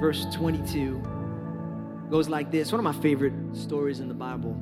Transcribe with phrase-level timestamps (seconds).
[0.00, 1.02] verse 22
[2.10, 2.72] goes like this.
[2.72, 4.58] One of my favorite stories in the Bible.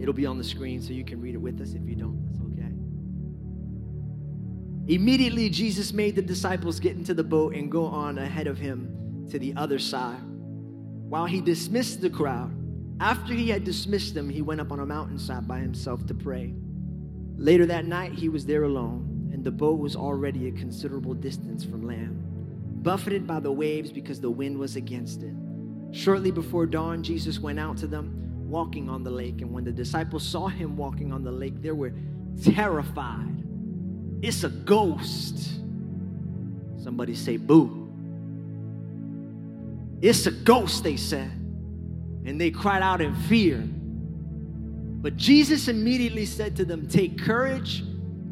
[0.00, 1.74] It'll be on the screen so you can read it with us.
[1.74, 2.72] If you don't, that's okay.
[4.92, 9.26] Immediately, Jesus made the disciples get into the boat and go on ahead of him
[9.30, 10.20] to the other side.
[10.24, 12.50] While he dismissed the crowd,
[12.98, 16.52] after he had dismissed them, he went up on a mountainside by himself to pray.
[17.36, 21.62] Later that night, he was there alone, and the boat was already a considerable distance
[21.64, 22.29] from land
[22.82, 25.34] buffeted by the waves because the wind was against it.
[25.92, 29.42] Shortly before dawn, Jesus went out to them walking on the lake.
[29.42, 31.92] And when the disciples saw him walking on the lake, they were
[32.42, 33.44] terrified.
[34.22, 35.60] It's a ghost.
[36.82, 37.76] Somebody say, boo.
[40.00, 41.30] It's a ghost, they said.
[42.24, 43.58] And they cried out in fear.
[43.58, 47.82] But Jesus immediately said to them, Take courage.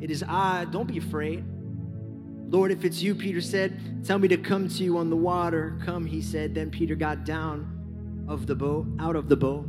[0.01, 0.67] It is I.
[0.67, 1.45] Don't be afraid.
[2.51, 5.79] Lord, if it's you, Peter said, tell me to come to you on the water.
[5.85, 6.55] Come, he said.
[6.55, 9.67] Then Peter got down of the boat, out of the boat,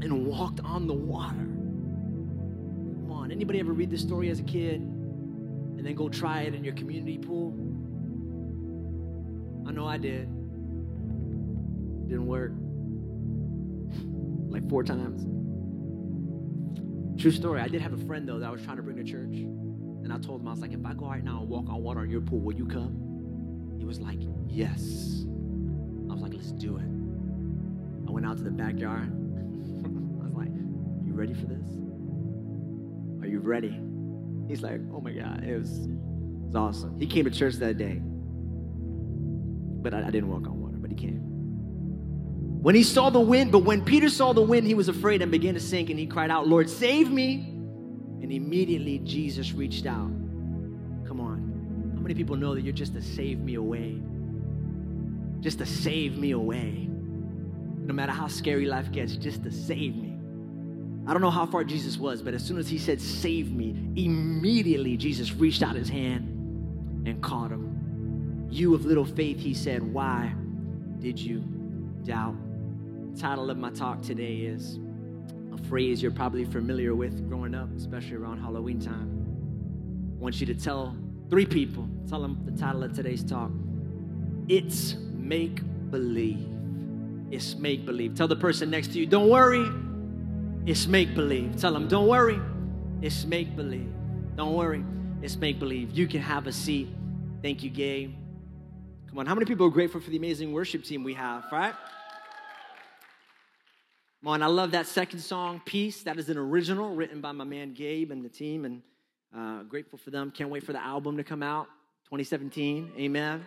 [0.00, 1.36] and walked on the water.
[1.36, 6.54] Come on, anybody ever read this story as a kid and then go try it
[6.54, 7.52] in your community pool?
[9.68, 10.28] I know I did.
[12.08, 12.52] Didn't work.
[14.50, 15.26] like four times.
[17.20, 17.60] True story.
[17.60, 19.65] I did have a friend though that I was trying to bring to church.
[20.06, 21.82] And I told him, I was like, if I go right now and walk on
[21.82, 23.74] water in your pool, will you come?
[23.76, 25.24] He was like, yes.
[26.08, 26.86] I was like, let's do it.
[28.06, 29.02] I went out to the backyard.
[29.10, 30.46] I was like,
[31.04, 31.66] you ready for this?
[33.20, 33.80] Are you ready?
[34.46, 36.96] He's like, oh my God, it was, it was awesome.
[37.00, 38.00] He came to church that day.
[38.00, 41.18] But I, I didn't walk on water, but he came.
[42.62, 45.32] When he saw the wind, but when Peter saw the wind, he was afraid and
[45.32, 47.55] began to sink, and he cried out, Lord, save me.
[48.26, 50.10] And immediately Jesus reached out.
[51.06, 51.92] Come on.
[51.94, 54.00] How many people know that you're just to save me away?
[55.38, 56.88] Just to save me away.
[56.90, 60.18] No matter how scary life gets, just to save me.
[61.06, 63.76] I don't know how far Jesus was, but as soon as he said, Save me,
[63.94, 68.48] immediately Jesus reached out his hand and caught him.
[68.50, 70.34] You of little faith, he said, Why
[70.98, 71.44] did you
[72.04, 72.34] doubt?
[73.14, 74.80] The title of my talk today is
[75.56, 80.16] a phrase you're probably familiar with growing up, especially around Halloween time.
[80.18, 80.96] I want you to tell
[81.30, 83.50] three people, tell them the title of today's talk.
[84.48, 86.48] It's make believe.
[87.30, 88.14] It's make believe.
[88.14, 89.68] Tell the person next to you, don't worry,
[90.70, 91.56] it's make believe.
[91.56, 92.40] Tell them, don't worry,
[93.02, 93.92] it's make believe.
[94.36, 94.84] Don't worry,
[95.22, 95.92] it's make believe.
[95.92, 96.88] You can have a seat.
[97.42, 98.14] Thank you, Gabe.
[99.08, 101.74] Come on, how many people are grateful for the amazing worship team we have, right?
[104.26, 106.02] Man, I love that second song, Peace.
[106.02, 108.82] That is an original written by my man Gabe and the team, and
[109.32, 110.32] uh, grateful for them.
[110.32, 111.68] Can't wait for the album to come out
[112.06, 112.90] 2017.
[112.98, 113.46] Amen.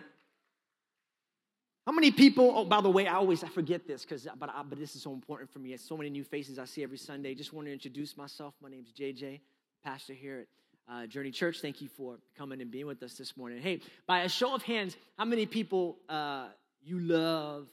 [1.84, 2.50] How many people?
[2.56, 5.02] Oh, by the way, I always I forget this because, but I, but this is
[5.02, 5.74] so important for me.
[5.74, 7.34] It's so many new faces I see every Sunday.
[7.34, 8.54] Just want to introduce myself.
[8.62, 9.40] My name is JJ,
[9.84, 10.46] pastor here
[10.88, 11.60] at uh, Journey Church.
[11.60, 13.60] Thank you for coming and being with us this morning.
[13.60, 16.46] Hey, by a show of hands, how many people uh,
[16.82, 17.66] you love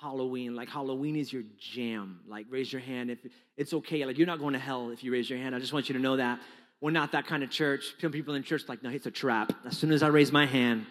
[0.00, 0.54] Halloween.
[0.54, 2.20] Like Halloween is your jam.
[2.26, 3.18] Like raise your hand if
[3.56, 4.04] it's okay.
[4.04, 5.54] Like you're not going to hell if you raise your hand.
[5.54, 6.40] I just want you to know that.
[6.80, 7.94] We're not that kind of church.
[8.00, 9.52] Some people in church like, no, it's a trap.
[9.66, 10.86] As soon as I raise my hand,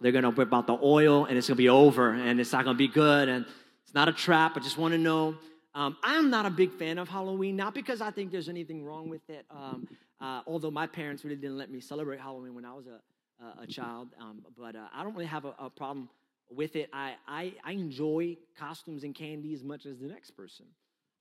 [0.00, 2.76] they're gonna whip out the oil and it's gonna be over and it's not gonna
[2.76, 3.28] be good.
[3.28, 3.46] And
[3.84, 4.56] it's not a trap.
[4.56, 5.36] I just want to know.
[5.74, 9.08] Um, I'm not a big fan of Halloween, not because I think there's anything wrong
[9.08, 9.46] with it.
[9.50, 9.88] Um,
[10.20, 13.00] uh, although my parents really didn't let me celebrate Halloween when I was a,
[13.42, 16.10] a, a child, um, but uh, I don't really have a, a problem
[16.54, 16.90] with it.
[16.92, 20.66] I, I, I, enjoy costumes and candy as much as the next person.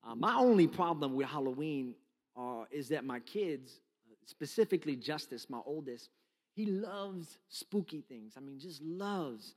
[0.04, 1.96] Uh, my only problem with Halloween
[2.38, 3.80] uh, is that my kids,
[4.26, 6.10] specifically Justice, my oldest,
[6.54, 8.34] he loves spooky things.
[8.36, 9.56] I mean, just loves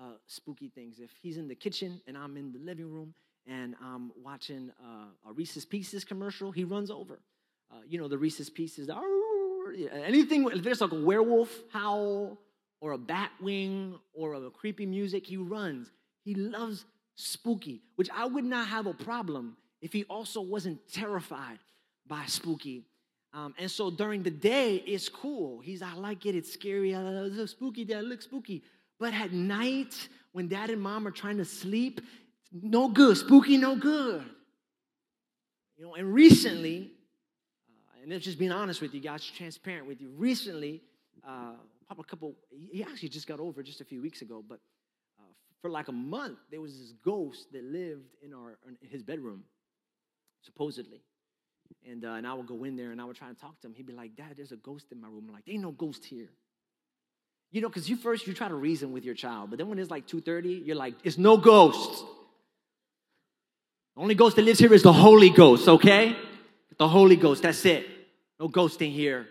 [0.00, 0.98] uh, spooky things.
[1.00, 3.14] If he's in the kitchen and I'm in the living room
[3.46, 7.18] and I'm watching uh, a Reese's Pieces commercial, he runs over.
[7.70, 8.88] Uh, you know, the Reese's Pieces,
[9.92, 12.38] anything, if there's like a werewolf howl
[12.80, 15.90] or a bat wing or a creepy music, he runs.
[16.24, 16.84] He loves
[17.14, 21.58] spooky, which I would not have a problem if he also wasn't terrified
[22.06, 22.84] by spooky.
[23.32, 25.60] Um, and so during the day, it's cool.
[25.60, 28.62] He's, I like it, it's scary, I love spooky, that looks spooky.
[28.98, 32.00] But at night, when dad and mom are trying to sleep,
[32.50, 33.16] no good.
[33.16, 34.24] Spooky, no good.
[35.76, 36.90] You know, and recently,
[37.68, 40.10] uh, and it's just being honest with you guys, transparent with you.
[40.16, 40.82] Recently,
[41.26, 41.52] uh,
[41.90, 44.58] a couple, he actually just got over just a few weeks ago, but
[45.18, 49.02] uh, for like a month, there was this ghost that lived in our in his
[49.02, 49.44] bedroom,
[50.42, 51.02] supposedly.
[51.88, 53.66] And, uh, and I would go in there and I would try to talk to
[53.66, 53.74] him.
[53.74, 55.24] He'd be like, Dad, there's a ghost in my room.
[55.28, 56.28] I'm like, there ain't no ghost here.
[57.50, 59.50] You know, because you first, you try to reason with your child.
[59.50, 62.04] But then when it's like 2.30, you're like, it's no ghost.
[63.94, 66.16] The only ghost that lives here is the Holy Ghost, okay?
[66.76, 67.86] The Holy Ghost, that's it.
[68.38, 69.26] No ghost in here.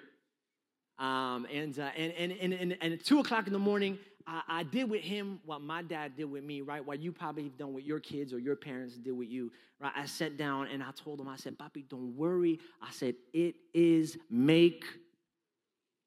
[0.97, 4.41] Um, and, uh, and, and, and, and, and, at 2 o'clock in the morning, I,
[4.47, 6.85] I, did with him what my dad did with me, right?
[6.85, 9.51] What you probably have done with your kids or your parents did with you,
[9.81, 9.91] right?
[9.93, 12.59] I sat down and I told him, I said, Papi, don't worry.
[12.81, 14.85] I said, it is make,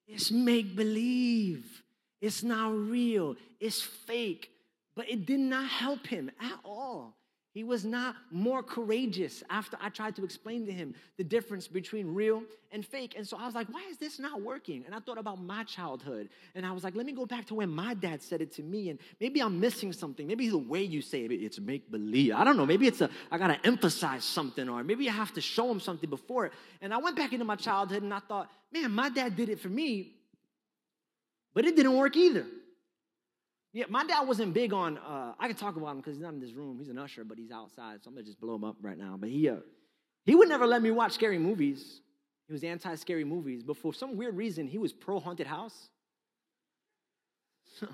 [0.06, 1.82] it's make believe.
[2.20, 3.36] It's not real.
[3.60, 4.50] It's fake.
[4.96, 7.14] But it did not help him at all.
[7.54, 12.14] He was not more courageous after I tried to explain to him the difference between
[12.14, 13.14] real and fake.
[13.16, 14.84] And so I was like, why is this not working?
[14.84, 16.28] And I thought about my childhood.
[16.54, 18.62] And I was like, let me go back to when my dad said it to
[18.62, 18.90] me.
[18.90, 20.26] And maybe I'm missing something.
[20.26, 22.34] Maybe the way you say it, it's make believe.
[22.34, 22.66] I don't know.
[22.66, 25.80] Maybe it's a, I got to emphasize something, or maybe I have to show him
[25.80, 26.52] something before it.
[26.82, 29.58] And I went back into my childhood and I thought, man, my dad did it
[29.58, 30.12] for me,
[31.54, 32.44] but it didn't work either.
[33.72, 34.98] Yeah, my dad wasn't big on.
[34.98, 36.78] Uh, I can talk about him because he's not in this room.
[36.78, 39.16] He's an usher, but he's outside, so I'm gonna just blow him up right now.
[39.18, 39.56] But he, uh,
[40.24, 42.00] he would never let me watch scary movies.
[42.46, 45.90] He was anti-scary movies, but for some weird reason, he was pro haunted house.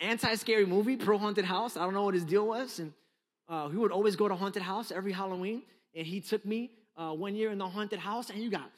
[0.00, 1.76] anti-scary movie, pro haunted house.
[1.76, 2.94] I don't know what his deal was, and
[3.48, 5.62] uh, he would always go to haunted house every Halloween.
[5.94, 8.70] And he took me uh, one year in the haunted house, and you got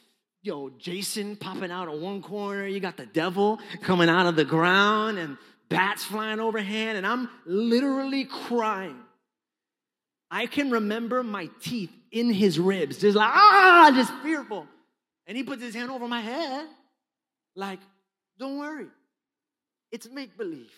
[0.42, 2.66] yo Jason popping out of one corner.
[2.66, 5.36] You got the devil coming out of the ground, and
[5.70, 8.96] bats flying overhead, and I'm literally crying.
[10.30, 14.66] I can remember my teeth in his ribs, just like, ah, just fearful.
[15.26, 16.66] And he puts his hand over my head,
[17.54, 17.80] like,
[18.38, 18.88] don't worry,
[19.90, 20.70] it's make believe.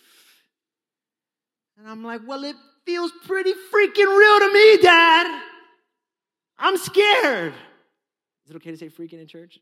[1.78, 5.42] And I'm like, well, it feels pretty freaking real to me, Dad.
[6.58, 7.54] I'm scared.
[8.44, 9.58] Is it okay to say freaking in church?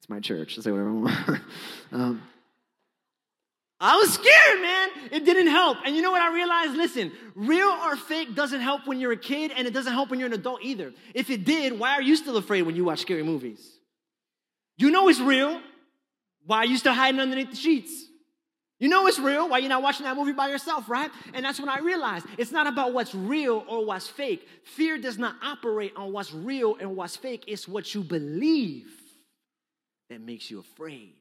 [0.00, 0.56] It's my church.
[0.56, 1.40] I'll say whatever I want.
[1.92, 2.22] um,
[3.84, 4.88] I was scared, man.
[5.10, 5.78] It didn't help.
[5.84, 6.76] And you know what I realized?
[6.76, 10.20] Listen, real or fake doesn't help when you're a kid, and it doesn't help when
[10.20, 10.92] you're an adult either.
[11.14, 13.60] If it did, why are you still afraid when you watch scary movies?
[14.78, 15.60] You know it's real.
[16.46, 18.06] Why are you still hiding underneath the sheets?
[18.78, 19.48] You know it's real.
[19.48, 21.10] Why are you're not watching that movie by yourself, right?
[21.34, 24.46] And that's when I realized it's not about what's real or what's fake.
[24.62, 27.44] Fear does not operate on what's real and what's fake.
[27.48, 28.92] It's what you believe
[30.08, 31.14] that makes you afraid.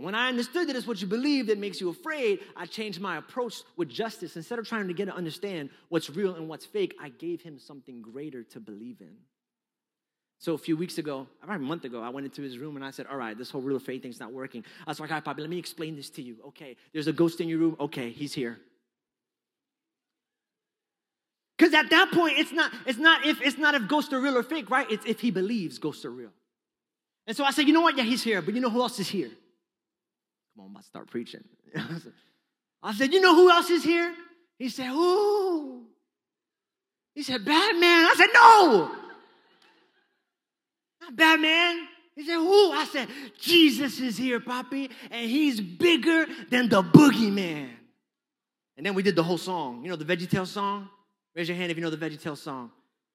[0.00, 3.02] And when I understood that it's what you believe that makes you afraid, I changed
[3.02, 4.34] my approach with justice.
[4.34, 7.58] Instead of trying to get to understand what's real and what's fake, I gave him
[7.58, 9.14] something greater to believe in.
[10.38, 12.84] So a few weeks ago, about a month ago, I went into his room and
[12.84, 14.64] I said, All right, this whole real faith thing's not working.
[14.86, 16.36] I was like, All right, let me explain this to you.
[16.46, 17.76] Okay, there's a ghost in your room.
[17.78, 18.58] Okay, he's here.
[21.58, 24.38] Because at that point, it's not, it's not if it's not if ghosts are real
[24.38, 24.90] or fake, right?
[24.90, 26.32] It's if he believes ghosts are real.
[27.26, 27.98] And so I said, you know what?
[27.98, 29.30] Yeah, he's here, but you know who else is here?
[30.64, 31.44] I'm about to start preaching.
[32.82, 34.14] I said, You know who else is here?
[34.58, 35.86] He said, Who?
[37.14, 37.82] He said, Batman.
[37.82, 38.96] I said, No.
[41.02, 41.88] Not Batman.
[42.14, 42.72] He said, Who?
[42.72, 47.70] I said, Jesus is here, Papi, and he's bigger than the boogeyman.
[48.76, 49.82] And then we did the whole song.
[49.82, 50.88] You know the VeggieTales song?
[51.34, 52.70] Raise your hand if you know the VeggieTales song.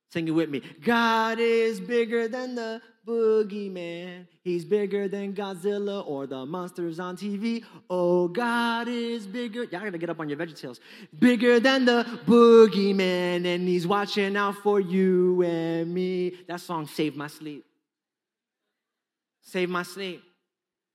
[0.09, 0.61] Sing it with me.
[0.83, 4.27] God is bigger than the boogeyman.
[4.41, 7.63] He's bigger than Godzilla or the monsters on TV.
[7.89, 9.63] Oh, God is bigger.
[9.63, 10.79] Y'all gotta get up on your VeggieTales.
[11.17, 16.33] Bigger than the boogeyman, and he's watching out for you and me.
[16.47, 17.65] That song saved my sleep.
[19.41, 20.23] Saved my sleep.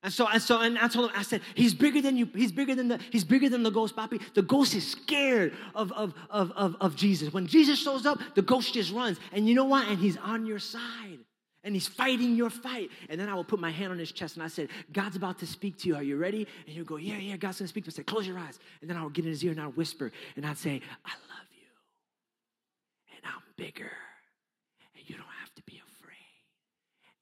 [0.02, 2.26] And so, and so, and I told him, I said, he's bigger than you.
[2.34, 4.20] He's bigger than the, he's bigger than the ghost, Papi.
[4.32, 7.32] The ghost is scared of, of, of, of, of Jesus.
[7.34, 9.18] When Jesus shows up, the ghost just runs.
[9.32, 9.86] And you know what?
[9.88, 11.18] And he's on your side.
[11.62, 12.90] And he's fighting your fight.
[13.10, 15.38] And then I will put my hand on his chest and I said, God's about
[15.40, 15.96] to speak to you.
[15.96, 16.46] Are you ready?
[16.66, 17.92] And he'll go, Yeah, yeah, God's gonna speak to you.
[17.92, 18.58] I said, Close your eyes.
[18.80, 21.10] And then I would get in his ear and I'd whisper and I'd say, I
[21.10, 21.68] love you.
[23.14, 23.92] And I'm bigger.
[24.96, 26.00] And you don't have to be afraid.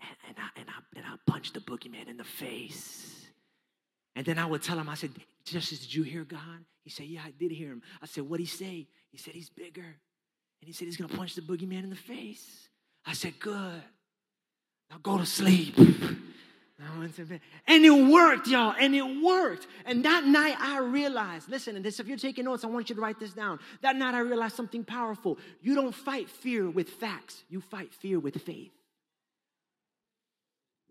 [0.03, 3.27] And, and, I, and, I, and I punch the boogeyman in the face.
[4.17, 5.11] And then I would tell him, I said,
[5.45, 6.65] Justice, did you hear God?
[6.83, 7.83] He said, Yeah, I did hear him.
[8.03, 8.87] I said, What'd he say?
[9.11, 9.83] He said, He's bigger.
[9.83, 12.69] And he said, He's gonna punch the boogeyman in the face.
[13.07, 13.83] I said, Good.
[14.91, 15.77] Now go to sleep.
[17.17, 17.41] To.
[17.67, 18.73] And it worked, y'all.
[18.79, 19.67] And it worked.
[19.85, 22.95] And that night I realized, listen, and this, if you're taking notes, I want you
[22.95, 23.59] to write this down.
[23.81, 25.39] That night I realized something powerful.
[25.61, 28.71] You don't fight fear with facts, you fight fear with faith.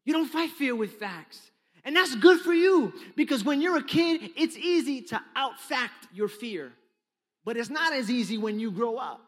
[0.08, 1.52] You don't fight fear with facts.
[1.84, 6.30] And that's good for you because when you're a kid, it's easy to outfact your
[6.30, 6.72] fear.
[7.44, 9.22] But it's not as easy when you grow up.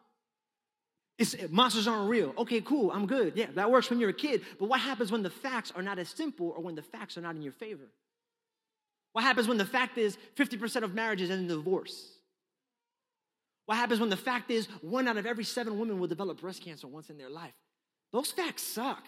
[1.18, 2.34] It's, monsters aren't real.
[2.38, 3.34] Okay, cool, I'm good.
[3.36, 4.44] Yeah, that works when you're a kid.
[4.58, 7.22] But what happens when the facts are not as simple or when the facts are
[7.22, 7.92] not in your favor?
[9.12, 12.08] What happens when the fact is 50% of marriages end in divorce?
[13.66, 16.64] What happens when the fact is one out of every seven women will develop breast
[16.64, 17.54] cancer once in their life?
[18.14, 19.04] Those facts suck.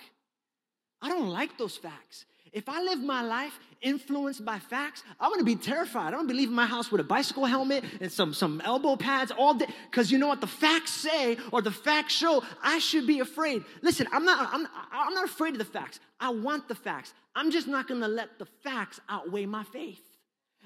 [1.02, 2.26] I don't like those facts.
[2.54, 6.08] If I live my life influenced by facts, I'm gonna be terrified.
[6.08, 9.32] I'm gonna be leaving my house with a bicycle helmet and some, some elbow pads
[9.32, 9.68] all day.
[9.90, 13.64] Because you know what the facts say or the facts show, I should be afraid.
[13.82, 16.02] Listen, I'm not, I'm, I'm not afraid of the facts.
[16.20, 17.14] I want the facts.
[17.36, 20.02] I'm just not gonna let the facts outweigh my faith.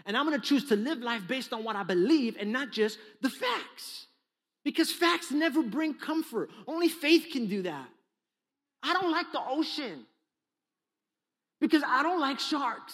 [0.08, 2.98] And I'm gonna choose to live life based on what I believe and not just
[3.22, 4.08] the facts.
[4.63, 6.50] Because facts never bring comfort.
[6.65, 7.88] Only faith can do that.
[8.82, 10.08] I don't like the ocean
[11.59, 12.93] because I don't like sharks.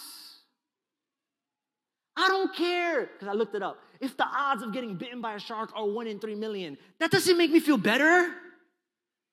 [2.15, 3.77] I don't care because I looked it up.
[3.99, 7.11] If the odds of getting bitten by a shark are one in three million, that
[7.11, 8.33] doesn't make me feel better.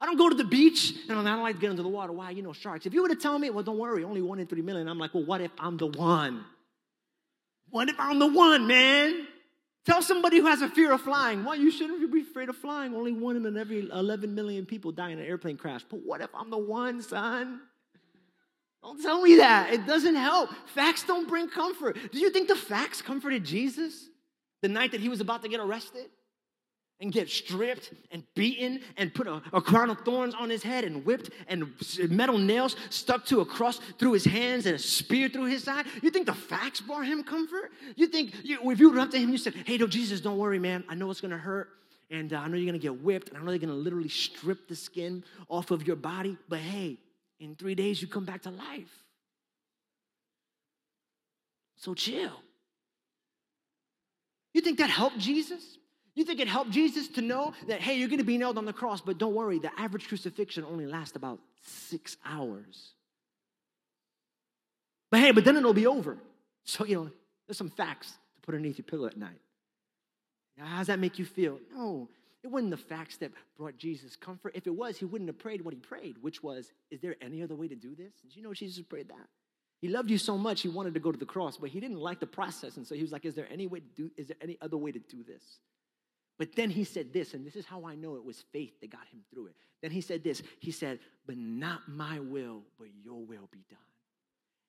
[0.00, 2.12] I don't go to the beach and I don't like to get into the water.
[2.12, 2.30] Why?
[2.30, 2.86] You know, sharks.
[2.86, 4.98] If you were to tell me, well, don't worry, only one in three million, I'm
[4.98, 6.44] like, well, what if I'm the one?
[7.70, 9.26] What if I'm the one, man?
[9.84, 12.94] Tell somebody who has a fear of flying, well, you shouldn't be afraid of flying.
[12.94, 15.82] Only one in every 11 million people die in an airplane crash.
[15.88, 17.60] But what if I'm the one, son?
[18.82, 19.72] Don't tell me that.
[19.72, 20.50] It doesn't help.
[20.74, 21.96] Facts don't bring comfort.
[22.12, 24.08] Do you think the facts comforted Jesus
[24.62, 26.06] the night that he was about to get arrested?
[27.00, 30.82] And get stripped and beaten and put a, a crown of thorns on his head
[30.82, 31.72] and whipped and
[32.10, 35.86] metal nails stuck to a cross through his hands and a spear through his side.
[36.02, 37.70] You think the facts brought him comfort?
[37.94, 40.38] You think you, if you went up to him, you said, Hey, no, Jesus, don't
[40.38, 40.82] worry, man.
[40.88, 41.68] I know it's gonna hurt
[42.10, 44.66] and uh, I know you're gonna get whipped, and I know they're gonna literally strip
[44.68, 46.98] the skin off of your body, but hey,
[47.40, 49.04] in three days, you come back to life.
[51.76, 52.32] So chill.
[54.52, 55.62] You think that helped Jesus?
[56.14, 58.64] You think it helped Jesus to know that, hey, you're going to be nailed on
[58.64, 62.94] the cross, but don't worry, the average crucifixion only lasts about six hours.
[65.10, 66.18] But hey, but then it'll be over.
[66.64, 67.10] So, you know,
[67.46, 69.40] there's some facts to put underneath your pillow at night.
[70.56, 71.60] Now, how does that make you feel?
[71.72, 72.08] No,
[72.44, 74.52] it wasn't the facts that brought Jesus comfort.
[74.54, 77.42] If it was, he wouldn't have prayed what he prayed, which was, Is there any
[77.42, 78.14] other way to do this?
[78.22, 79.28] Did you know Jesus prayed that?
[79.80, 81.98] He loved you so much, he wanted to go to the cross, but he didn't
[81.98, 82.76] like the process.
[82.76, 84.76] And so he was like, Is there any way to do, is there any other
[84.76, 85.42] way to do this?
[86.38, 88.90] But then he said this, and this is how I know it was faith that
[88.90, 89.56] got him through it.
[89.82, 93.78] Then he said this He said, But not my will, but your will be done.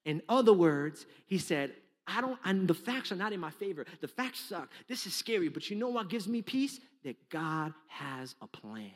[0.05, 1.75] In other words, he said,
[2.09, 3.85] I don't, and the facts are not in my favor.
[4.01, 4.69] The facts suck.
[4.87, 6.79] This is scary, but you know what gives me peace?
[7.03, 8.91] That God has a plan.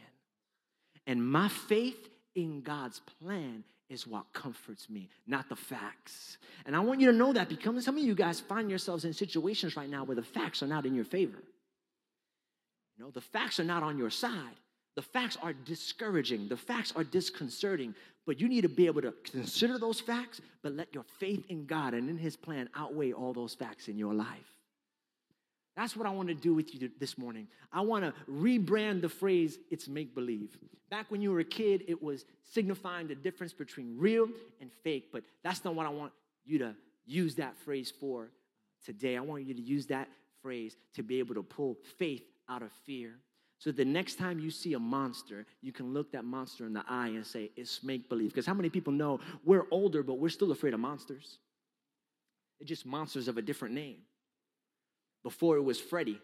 [1.08, 6.38] And my faith in God's plan is what comforts me, not the facts.
[6.65, 9.13] And I want you to know that because some of you guys find yourselves in
[9.13, 11.38] situations right now where the facts are not in your favor.
[12.98, 14.55] You know, the facts are not on your side.
[14.96, 16.48] The facts are discouraging.
[16.48, 17.96] The facts are disconcerting.
[18.26, 21.66] But you need to be able to consider those facts, but let your faith in
[21.66, 24.54] God and in His plan outweigh all those facts in your life.
[25.76, 27.48] That's what I want to do with you this morning.
[27.72, 30.56] I want to rebrand the phrase, it's make believe.
[30.92, 34.28] Back when you were a kid, it was signifying the difference between real
[34.62, 36.14] and fake, but that's not what I want
[36.46, 38.30] you to use that phrase for
[38.86, 39.18] today.
[39.18, 40.08] I want you to use that
[40.44, 43.16] phrase to be able to pull faith out of fear.
[43.63, 46.84] So the next time you see a monster, you can look that monster in the
[46.86, 48.32] eye and say, it's make believe.
[48.32, 51.38] Because how many people know we're older, but we're still afraid of monsters?
[52.60, 54.00] They're just monsters of a different name.
[55.24, 56.20] Before it was Freddy,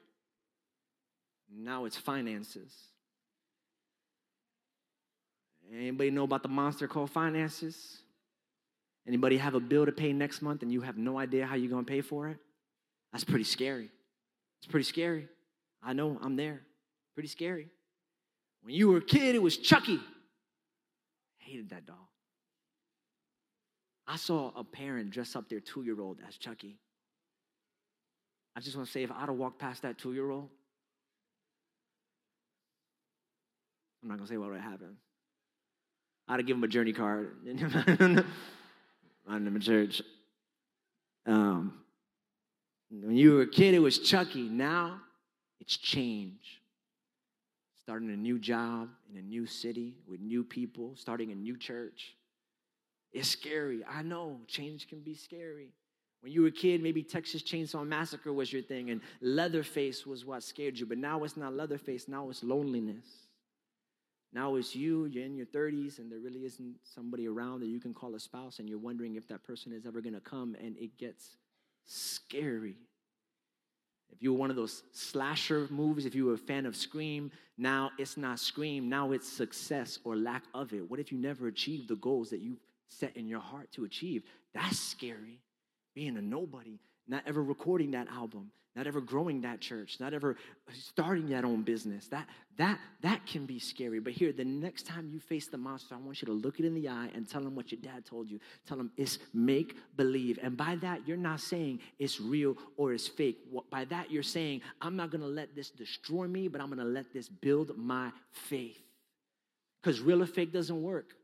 [1.50, 2.74] now it's finances.
[5.74, 8.00] Anybody know about the monster called finances?
[9.08, 11.72] Anybody have a bill to pay next month and you have no idea how you're
[11.72, 12.38] going to pay for it?
[13.13, 13.89] That's pretty scary.
[14.62, 15.29] It's pretty scary.
[15.81, 16.63] I know, I'm there.
[17.20, 17.68] Pretty scary.
[18.62, 20.00] When you were a kid, it was Chucky.
[21.40, 22.08] Hated that doll.
[24.08, 26.78] I saw a parent dress up their two year old as Chucky.
[28.56, 30.48] I just want to say if I'd have walked past that two year old,
[34.02, 34.96] I'm not going to say what would have happened.
[36.30, 37.36] I'd have given him a journey card.
[39.28, 40.02] I'm in church.
[41.26, 41.74] Um,
[42.90, 44.44] when you were a kid, it was Chucky.
[44.44, 45.02] Now
[45.60, 46.59] it's change
[47.89, 52.13] starting a new job in a new city with new people, starting a new church.
[53.12, 53.84] It's scary.
[53.84, 55.69] I know change can be scary.
[56.22, 60.24] When you were a kid, maybe Texas Chainsaw Massacre was your thing, and Leatherface was
[60.24, 60.86] what scared you.
[60.86, 63.08] But now it's not Leatherface, now it's loneliness.
[64.31, 67.79] Now it's you, you're in your 30s, and there really isn't somebody around that you
[67.79, 70.77] can call a spouse, and you're wondering if that person is ever gonna come, and
[70.77, 71.38] it gets
[71.88, 72.75] scary.
[74.12, 77.32] If you were one of those slasher movies, if you were a fan of Scream,
[77.58, 80.89] now it's not Scream, now it's success or lack of it.
[80.89, 84.24] What if you never achieved the goals that you set in your heart to achieve?
[84.54, 85.39] That's scary
[85.94, 90.38] being a nobody, not ever recording that album, not ever growing that church, not ever
[90.72, 92.08] starting that own business.
[92.08, 94.00] That that that can be scary.
[94.00, 96.66] But here, the next time you face the monster, I want you to look it
[96.66, 98.40] in the eye and tell him what your dad told you.
[98.66, 100.40] Tell him it's make believe.
[100.42, 103.40] And by that, you're not saying it's real or it's fake.
[103.70, 107.12] By that, you're saying, I'm not gonna let this destroy me, but I'm gonna let
[107.14, 108.80] this build my faith.
[109.84, 111.16] Because real or fake doesn't work.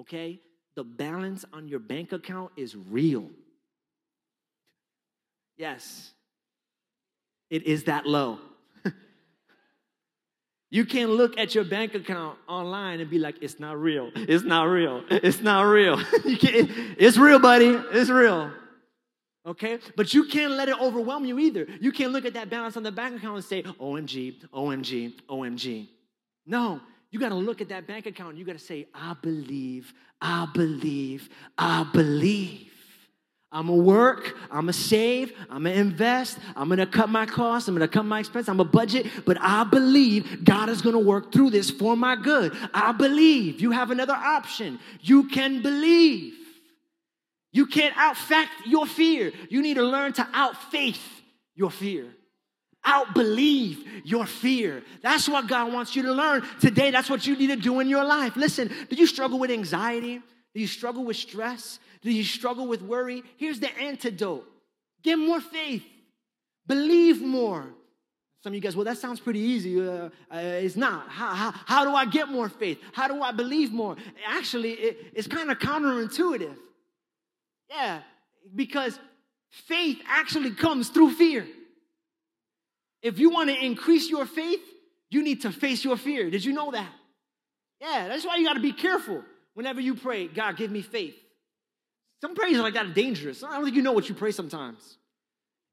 [0.00, 0.40] Okay?
[0.74, 3.28] The balance on your bank account is real.
[5.58, 6.13] Yes,
[7.54, 8.40] it is that low.
[10.70, 14.10] you can't look at your bank account online and be like, it's not real.
[14.16, 15.04] It's not real.
[15.08, 16.00] It's not real.
[16.24, 16.68] you can't,
[16.98, 17.68] it's real, buddy.
[17.92, 18.50] It's real.
[19.46, 19.78] Okay?
[19.94, 21.64] But you can't let it overwhelm you either.
[21.80, 25.86] You can't look at that balance on the bank account and say, OMG, OMG, OMG.
[26.44, 26.80] No,
[27.12, 29.94] you got to look at that bank account and you got to say, I believe,
[30.20, 32.73] I believe, I believe.
[33.54, 37.76] I'm gonna work, I'm gonna save, I'm gonna invest, I'm gonna cut my costs, I'm
[37.76, 41.50] gonna cut my expense, I'm gonna budget, but I believe God is gonna work through
[41.50, 42.52] this for my good.
[42.74, 43.60] I believe.
[43.60, 44.80] You have another option.
[45.00, 46.34] You can believe.
[47.52, 49.30] You can't outfact your fear.
[49.48, 50.98] You need to learn to outfaith
[51.54, 52.06] your fear.
[52.84, 54.82] Outbelieve your fear.
[55.00, 56.90] That's what God wants you to learn today.
[56.90, 58.34] That's what you need to do in your life.
[58.34, 60.20] Listen, do you struggle with anxiety?
[60.54, 61.78] Do you struggle with stress?
[62.04, 63.24] Do you struggle with worry?
[63.38, 64.46] Here's the antidote
[65.02, 65.82] get more faith,
[66.66, 67.66] believe more.
[68.42, 69.80] Some of you guys, well, that sounds pretty easy.
[69.80, 71.08] Uh, uh, it's not.
[71.08, 72.78] How, how, how do I get more faith?
[72.92, 73.96] How do I believe more?
[74.26, 76.54] Actually, it, it's kind of counterintuitive.
[77.70, 78.02] Yeah,
[78.54, 78.98] because
[79.50, 81.46] faith actually comes through fear.
[83.00, 84.60] If you want to increase your faith,
[85.10, 86.28] you need to face your fear.
[86.28, 86.92] Did you know that?
[87.80, 89.22] Yeah, that's why you got to be careful
[89.54, 91.14] whenever you pray, God, give me faith.
[92.24, 93.44] Some prayers like that are dangerous.
[93.44, 94.96] I don't think you know what you pray sometimes.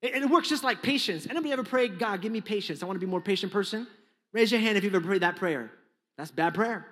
[0.04, 1.26] And it works just like patience.
[1.26, 2.84] Anybody ever pray, God, give me patience?
[2.84, 3.88] I want to be more patient person.
[4.34, 5.72] Raise your hand if you've ever prayed that prayer.
[6.18, 6.86] That's bad prayer.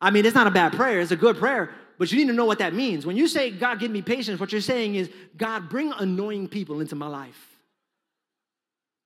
[0.00, 2.32] I mean, it's not a bad prayer, it's a good prayer, but you need to
[2.32, 3.06] know what that means.
[3.06, 6.80] When you say, God, give me patience, what you're saying is, God, bring annoying people
[6.80, 7.56] into my life.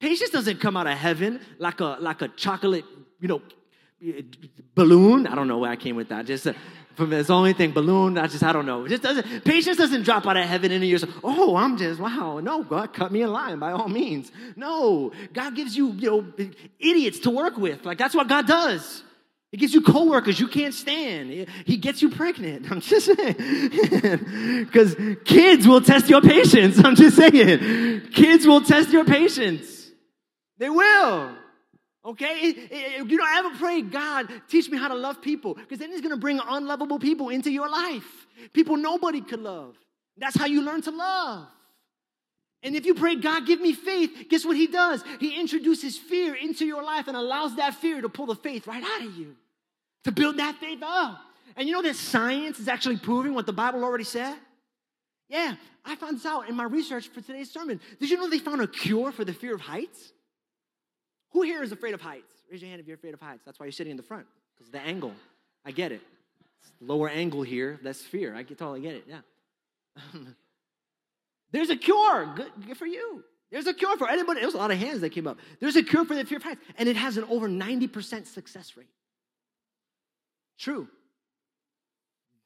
[0.01, 2.87] Patience doesn't come out of heaven like a, like a chocolate,
[3.21, 3.43] you know,
[4.03, 4.23] eh,
[4.75, 5.27] balloon.
[5.27, 6.25] I don't know where I came with that.
[6.25, 6.47] Just
[6.97, 8.19] from the only thing balloon.
[8.19, 8.85] I just I don't know.
[8.85, 11.01] It just doesn't patience doesn't drop out of heaven into your.
[11.23, 12.41] Oh, I'm just wow.
[12.41, 14.31] No, God, cut me in line by all means.
[14.57, 16.47] No, God gives you you know
[16.79, 17.85] idiots to work with.
[17.85, 19.03] Like that's what God does.
[19.55, 21.47] He gives you coworkers you can't stand.
[21.65, 22.67] He gets you pregnant.
[22.73, 24.65] I'm just saying.
[24.65, 26.77] Because kids will test your patience.
[26.85, 28.01] I'm just saying.
[28.13, 29.93] Kids will test your patience.
[30.59, 31.37] They will.
[32.05, 32.99] Okay?
[32.99, 36.01] You know, I ever pray, God, teach me how to love people, because then He's
[36.01, 38.27] gonna bring unlovable people into your life.
[38.53, 39.77] People nobody could love.
[40.17, 41.49] That's how you learn to love.
[42.62, 45.03] And if you pray, God, give me faith, guess what He does?
[45.21, 48.83] He introduces fear into your life and allows that fear to pull the faith right
[48.83, 49.37] out of you,
[50.05, 51.21] to build that faith up.
[51.57, 54.37] And you know that science is actually proving what the Bible already said?
[55.29, 57.81] Yeah, I found this out in my research for today's sermon.
[58.01, 60.12] Did you know they found a cure for the fear of heights?
[61.35, 62.33] Who here is afraid of heights?
[62.51, 63.42] Raise your hand if you're afraid of heights.
[63.44, 65.12] That's why you're sitting in the front, because the angle.
[65.66, 66.01] I get it.
[66.61, 68.35] It's lower angle here, less fear.
[68.35, 69.20] I can totally get it, yeah.
[71.53, 72.33] There's a cure.
[72.37, 73.25] Good, good for you.
[73.51, 74.40] There's a cure for anybody.
[74.40, 75.38] There's a lot of hands that came up.
[75.61, 78.77] There's a cure for the fear of heights, and it has an over 90% success
[78.77, 78.88] rate.
[80.59, 80.88] True.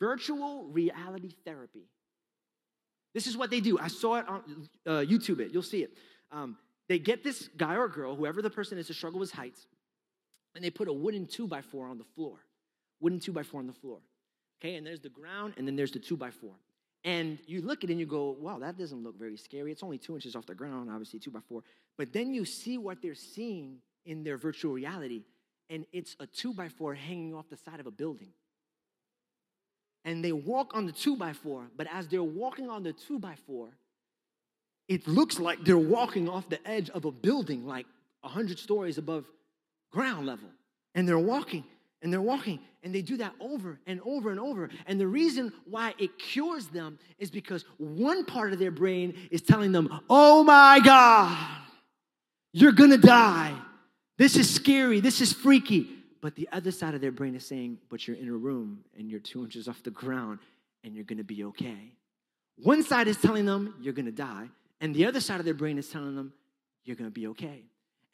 [0.00, 1.88] Virtual reality therapy.
[3.12, 3.78] This is what they do.
[3.78, 5.40] I saw it on uh, YouTube.
[5.40, 5.92] It you'll see it.
[6.30, 6.56] Um,
[6.88, 9.66] they get this guy or girl, whoever the person is to struggle with heights,
[10.54, 12.38] and they put a wooden two by four on the floor.
[13.00, 13.98] Wooden two by four on the floor.
[14.60, 16.54] Okay, and there's the ground, and then there's the two by four.
[17.04, 19.70] And you look at it and you go, wow, that doesn't look very scary.
[19.70, 21.62] It's only two inches off the ground, obviously, two by four.
[21.96, 25.22] But then you see what they're seeing in their virtual reality,
[25.70, 28.30] and it's a two by four hanging off the side of a building.
[30.04, 33.18] And they walk on the two by four, but as they're walking on the two
[33.18, 33.68] by four,
[34.88, 37.86] it looks like they're walking off the edge of a building like
[38.22, 39.26] 100 stories above
[39.90, 40.48] ground level.
[40.94, 41.64] And they're walking
[42.02, 44.70] and they're walking and they do that over and over and over.
[44.86, 49.42] And the reason why it cures them is because one part of their brain is
[49.42, 51.56] telling them oh my god
[52.52, 53.54] you're gonna die.
[54.16, 55.00] This is scary.
[55.00, 55.86] This is freaky.
[56.20, 59.08] But the other side of their brain is saying but you're in a room and
[59.10, 60.38] you're two inches off the ground
[60.82, 61.92] and you're gonna be okay.
[62.56, 64.48] One side is telling them you're gonna die
[64.80, 66.32] and the other side of their brain is telling them
[66.84, 67.64] you're gonna be okay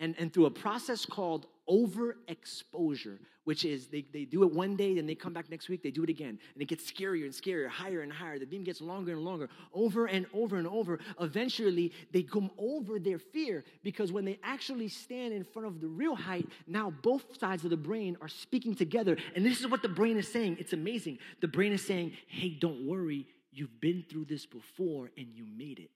[0.01, 4.95] and, and through a process called overexposure, which is they, they do it one day,
[4.95, 6.39] then they come back next week, they do it again.
[6.53, 8.39] And it gets scarier and scarier, higher and higher.
[8.39, 10.99] The beam gets longer and longer, over and over and over.
[11.21, 15.89] Eventually, they come over their fear because when they actually stand in front of the
[15.89, 19.17] real height, now both sides of the brain are speaking together.
[19.35, 20.57] And this is what the brain is saying.
[20.59, 21.19] It's amazing.
[21.41, 25.79] The brain is saying, hey, don't worry, you've been through this before and you made
[25.79, 25.91] it.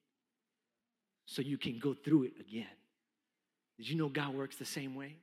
[1.28, 2.64] So you can go through it again.
[3.76, 5.16] Did you know God works the same way?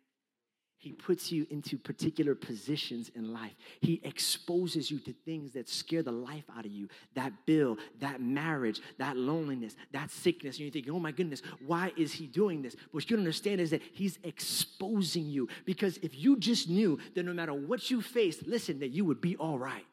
[0.78, 3.56] He puts you into particular positions in life.
[3.82, 8.22] He exposes you to things that scare the life out of you that bill, that
[8.22, 10.58] marriage, that loneliness, that sickness.
[10.58, 12.76] And you're thinking, oh my goodness, why is he doing this?
[12.92, 15.48] What you don't understand is that he's exposing you.
[15.66, 19.22] Because if you just knew that no matter what you face, listen, that you would
[19.22, 19.86] be all right.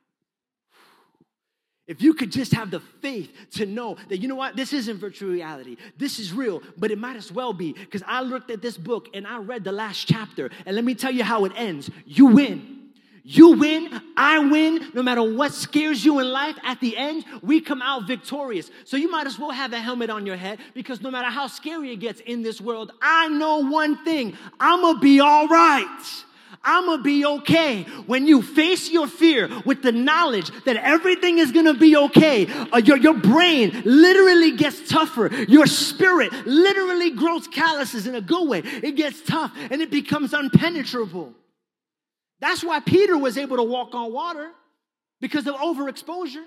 [1.88, 4.98] If you could just have the faith to know that, you know what, this isn't
[4.98, 7.72] virtual reality, this is real, but it might as well be.
[7.72, 10.94] Because I looked at this book and I read the last chapter, and let me
[10.94, 11.90] tell you how it ends.
[12.06, 12.78] You win.
[13.24, 17.60] You win, I win, no matter what scares you in life, at the end, we
[17.60, 18.68] come out victorious.
[18.84, 21.46] So you might as well have a helmet on your head because no matter how
[21.46, 26.24] scary it gets in this world, I know one thing I'm gonna be all right.
[26.62, 27.82] I'm gonna be okay.
[28.06, 32.78] When you face your fear with the knowledge that everything is gonna be okay, uh,
[32.78, 35.28] your, your brain literally gets tougher.
[35.48, 38.58] Your spirit literally grows calluses in a good way.
[38.58, 41.32] It gets tough and it becomes unpenetrable.
[42.40, 44.50] That's why Peter was able to walk on water
[45.20, 46.44] because of overexposure.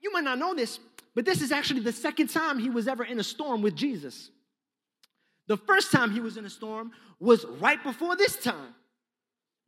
[0.00, 0.78] You might not know this,
[1.14, 4.30] but this is actually the second time he was ever in a storm with Jesus.
[5.48, 8.74] The first time he was in a storm was right before this time.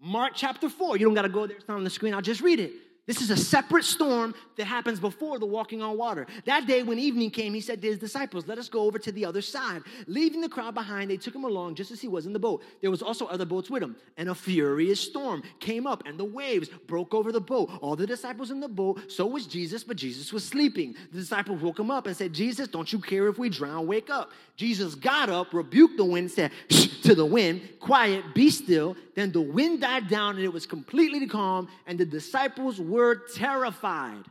[0.01, 0.97] Mark chapter 4.
[0.97, 2.15] You don't got to go there, it's not on the screen.
[2.15, 2.73] I'll just read it.
[3.11, 6.29] This is a separate storm that happens before the walking on water.
[6.45, 9.11] That day, when evening came, he said to his disciples, Let us go over to
[9.11, 9.83] the other side.
[10.07, 12.63] Leaving the crowd behind, they took him along just as he was in the boat.
[12.81, 13.97] There was also other boats with him.
[14.17, 17.71] And a furious storm came up, and the waves broke over the boat.
[17.81, 20.95] All the disciples in the boat, so was Jesus, but Jesus was sleeping.
[21.11, 23.89] The disciples woke him up and said, Jesus, don't you care if we drown?
[23.89, 24.31] Wake up.
[24.61, 26.53] Jesus got up, rebuked the wind, said
[27.03, 28.95] to the wind, Quiet, be still.
[29.15, 34.23] Then the wind died down, and it was completely calm, and the disciples were terrified.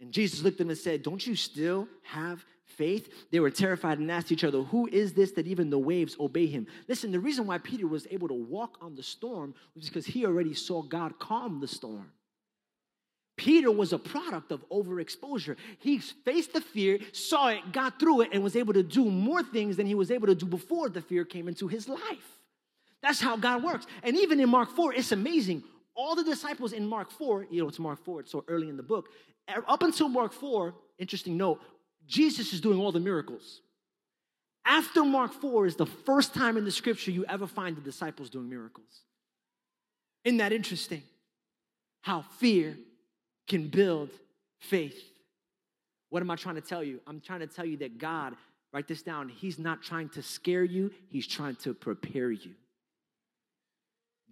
[0.00, 2.44] And Jesus looked at them and said, Don't you still have
[2.76, 3.08] faith?
[3.30, 6.44] They were terrified and asked each other, Who is this that even the waves obey
[6.44, 6.66] him?
[6.86, 10.26] Listen, the reason why Peter was able to walk on the storm was because he
[10.26, 12.12] already saw God calm the storm.
[13.40, 15.56] Peter was a product of overexposure.
[15.78, 19.42] He faced the fear, saw it, got through it, and was able to do more
[19.42, 22.38] things than he was able to do before the fear came into his life.
[23.02, 23.86] That's how God works.
[24.02, 27.68] And even in Mark 4, it's amazing all the disciples in Mark 4, you know,
[27.68, 29.08] it's Mark 4, it's so early in the book.
[29.66, 31.62] Up until Mark 4, interesting note,
[32.06, 33.62] Jesus is doing all the miracles.
[34.66, 38.28] After Mark 4 is the first time in the scripture you ever find the disciples
[38.28, 39.00] doing miracles.
[40.24, 41.02] Isn't that interesting?
[42.02, 42.76] How fear
[43.50, 44.10] can build
[44.60, 45.02] faith.
[46.08, 47.00] What am I trying to tell you?
[47.06, 48.34] I'm trying to tell you that God,
[48.72, 52.52] write this down, He's not trying to scare you, He's trying to prepare you.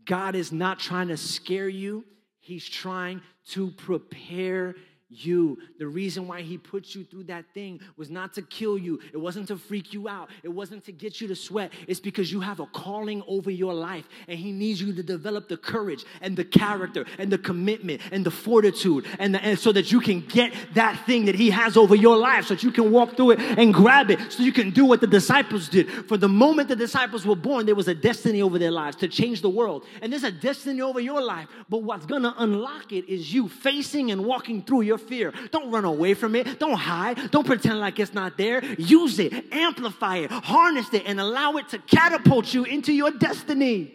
[0.05, 2.05] God is not trying to scare you,
[2.39, 4.77] He's trying to prepare
[5.11, 5.59] you.
[5.79, 9.01] The reason why he put you through that thing was not to kill you.
[9.12, 10.31] It wasn't to freak you out.
[10.42, 11.73] It wasn't to get you to sweat.
[11.87, 15.49] It's because you have a calling over your life and he needs you to develop
[15.49, 19.73] the courage and the character and the commitment and the fortitude and, the, and so
[19.73, 22.71] that you can get that thing that he has over your life so that you
[22.71, 25.88] can walk through it and grab it so you can do what the disciples did.
[26.07, 29.09] For the moment the disciples were born, there was a destiny over their lives to
[29.09, 29.85] change the world.
[30.03, 31.49] And there's a destiny over your life.
[31.68, 35.33] But what's to unlock it is you facing and walking through your your fear.
[35.51, 36.59] Don't run away from it.
[36.59, 37.31] Don't hide.
[37.31, 38.65] Don't pretend like it's not there.
[38.77, 43.95] Use it, amplify it, harness it, and allow it to catapult you into your destiny.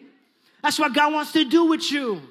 [0.61, 2.21] That's what God wants to do with you.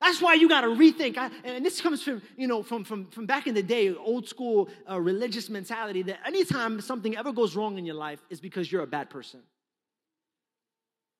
[0.00, 1.16] That's why you got to rethink.
[1.16, 4.28] I, and this comes from, you know, from, from, from back in the day, old
[4.28, 8.70] school uh, religious mentality that anytime something ever goes wrong in your life is because
[8.70, 9.40] you're a bad person.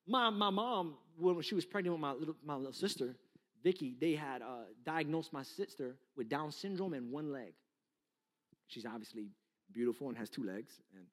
[0.09, 3.15] My, my mom, when she was pregnant with my little, my little sister,
[3.63, 7.53] Vicky, they had uh, diagnosed my sister with Down syndrome and one leg.
[8.67, 9.29] She's obviously
[9.73, 11.05] beautiful and has two legs and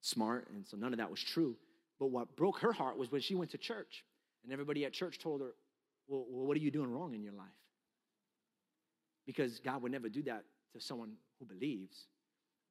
[0.00, 1.56] smart, and so none of that was true.
[2.00, 4.04] But what broke her heart was when she went to church
[4.44, 5.54] And everybody at church told her,
[6.08, 7.46] well, what are you doing wrong in your life?
[9.26, 12.06] Because God would never do that to someone who believes.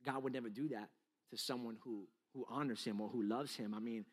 [0.05, 0.89] God would never do that
[1.31, 3.73] to someone who, who honors him or who loves him.
[3.73, 4.05] I mean,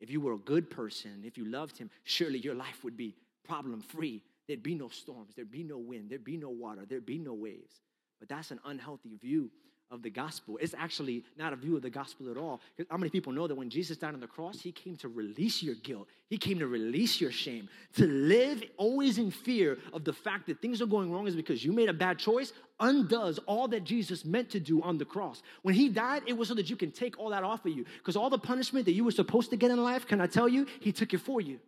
[0.00, 3.14] if you were a good person, if you loved him, surely your life would be
[3.44, 4.22] problem free.
[4.52, 7.32] There'd be no storms, there'd be no wind, there'd be no water, there'd be no
[7.32, 7.80] waves.
[8.20, 9.50] But that's an unhealthy view
[9.90, 10.58] of the gospel.
[10.60, 12.60] It's actually not a view of the gospel at all.
[12.90, 15.62] How many people know that when Jesus died on the cross, he came to release
[15.62, 17.66] your guilt, he came to release your shame.
[17.94, 21.64] To live always in fear of the fact that things are going wrong is because
[21.64, 25.42] you made a bad choice undoes all that Jesus meant to do on the cross.
[25.62, 27.86] When he died, it was so that you can take all that off of you.
[27.96, 30.46] Because all the punishment that you were supposed to get in life, can I tell
[30.46, 31.58] you, he took it for you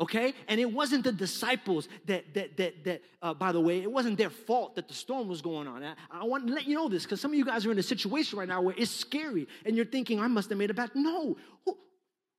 [0.00, 0.32] okay?
[0.48, 4.16] And it wasn't the disciples that that that that uh, by the way it wasn't
[4.16, 5.84] their fault that the storm was going on.
[5.84, 7.78] I, I want to let you know this because some of you guys are in
[7.78, 10.74] a situation right now where it's scary and you're thinking i must have made a
[10.74, 11.36] bad no.
[11.64, 11.76] Who,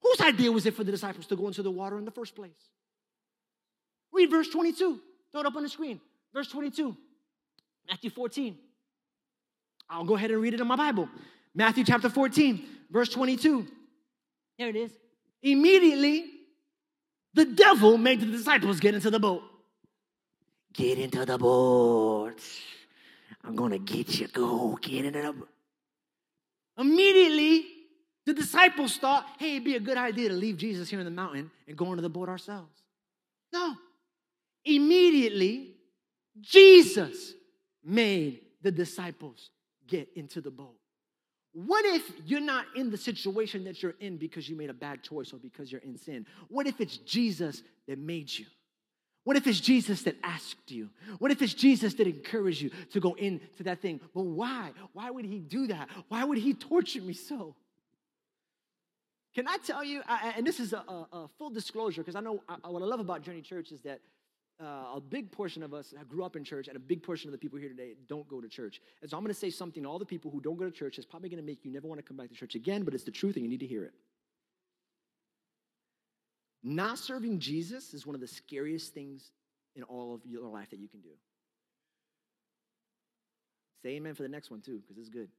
[0.01, 2.35] whose idea was it for the disciples to go into the water in the first
[2.35, 2.57] place?
[4.11, 4.99] Read verse 22
[5.31, 6.01] throw it up on the screen.
[6.33, 6.97] Verse 22
[7.89, 8.57] matthew 14
[9.89, 11.07] i'll go ahead and read it in my bible.
[11.53, 13.67] Matthew chapter 14 verse 22
[14.57, 14.91] there it is.
[15.41, 16.40] Immediately
[17.33, 19.43] the devil made the disciples get into the boat.
[20.73, 22.39] Get into the boat.
[23.43, 24.27] I'm going to get you.
[24.27, 25.49] Go get into the boat.
[26.77, 27.65] Immediately,
[28.25, 31.11] the disciples thought, hey, it'd be a good idea to leave Jesus here in the
[31.11, 32.81] mountain and go into the boat ourselves.
[33.51, 33.75] No.
[34.63, 35.75] Immediately,
[36.39, 37.33] Jesus
[37.83, 39.49] made the disciples
[39.87, 40.75] get into the boat.
[41.53, 45.03] What if you're not in the situation that you're in because you made a bad
[45.03, 46.25] choice or because you're in sin?
[46.47, 48.45] What if it's Jesus that made you?
[49.23, 50.89] What if it's Jesus that asked you?
[51.19, 53.99] What if it's Jesus that encouraged you to go into that thing?
[54.15, 54.71] But why?
[54.93, 55.89] Why would he do that?
[56.07, 57.55] Why would he torture me so?
[59.35, 62.21] Can I tell you, I, and this is a, a, a full disclosure, because I
[62.21, 63.99] know I, what I love about Journey Church is that
[64.61, 67.31] uh, a big portion of us grew up in church, and a big portion of
[67.31, 68.81] the people here today don't go to church.
[69.01, 70.71] And so I'm going to say something to all the people who don't go to
[70.71, 72.83] church that's probably going to make you never want to come back to church again,
[72.83, 73.93] but it's the truth and you need to hear it.
[76.63, 79.31] Not serving Jesus is one of the scariest things
[79.75, 81.09] in all of your life that you can do.
[83.83, 85.29] Say amen for the next one, too, because it's good.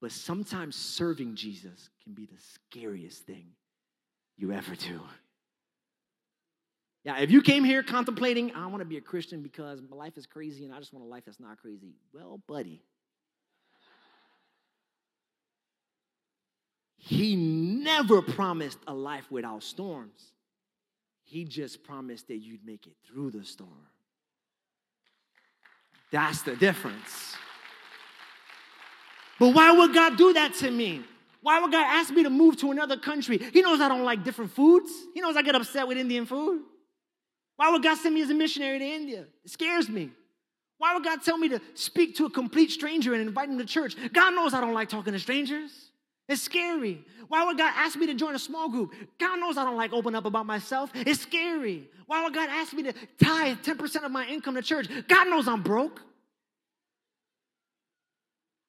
[0.00, 3.46] But sometimes serving Jesus can be the scariest thing
[4.36, 5.00] you ever do.
[7.04, 10.16] Yeah, if you came here contemplating, I want to be a Christian because my life
[10.16, 11.94] is crazy and I just want a life that's not crazy.
[12.14, 12.80] Well, buddy,
[16.96, 20.32] he never promised a life without storms.
[21.24, 23.88] He just promised that you'd make it through the storm.
[26.12, 27.34] That's the difference.
[29.40, 31.02] But why would God do that to me?
[31.40, 33.38] Why would God ask me to move to another country?
[33.38, 34.92] He knows I don't like different foods.
[35.14, 36.62] He knows I get upset with Indian food.
[37.56, 39.24] Why would God send me as a missionary to India?
[39.44, 40.10] It scares me.
[40.78, 43.64] Why would God tell me to speak to a complete stranger and invite him to
[43.64, 43.94] church?
[44.12, 45.70] God knows I don't like talking to strangers.
[46.28, 47.04] It's scary.
[47.28, 48.92] Why would God ask me to join a small group?
[49.18, 50.90] God knows I don't like open up about myself.
[50.94, 51.88] It's scary.
[52.06, 54.88] Why would God ask me to tithe 10% of my income to church?
[55.08, 56.00] God knows I'm broke.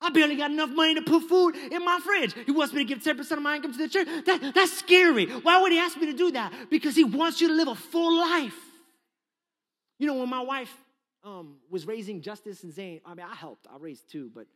[0.04, 2.36] I barely got enough money to put food in my fridge.
[2.46, 4.08] He wants me to give 10% of my income to the church.
[4.26, 5.28] That, that's scary.
[5.28, 6.52] Why would he ask me to do that?
[6.69, 8.62] Because he wants you to live a full life.
[10.04, 10.76] You know, when my wife
[11.24, 13.68] um, was raising Justice and Zane, I mean, I helped.
[13.74, 14.48] I raised two, but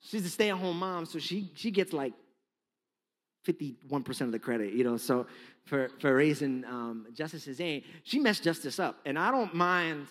[0.00, 2.12] she's a stay-at-home mom, so she she gets like
[3.48, 4.98] 51% of the credit, you know.
[4.98, 5.26] So
[5.64, 8.98] for, for raising um, Justice and Zane, she messed Justice up.
[9.06, 10.08] And I don't mind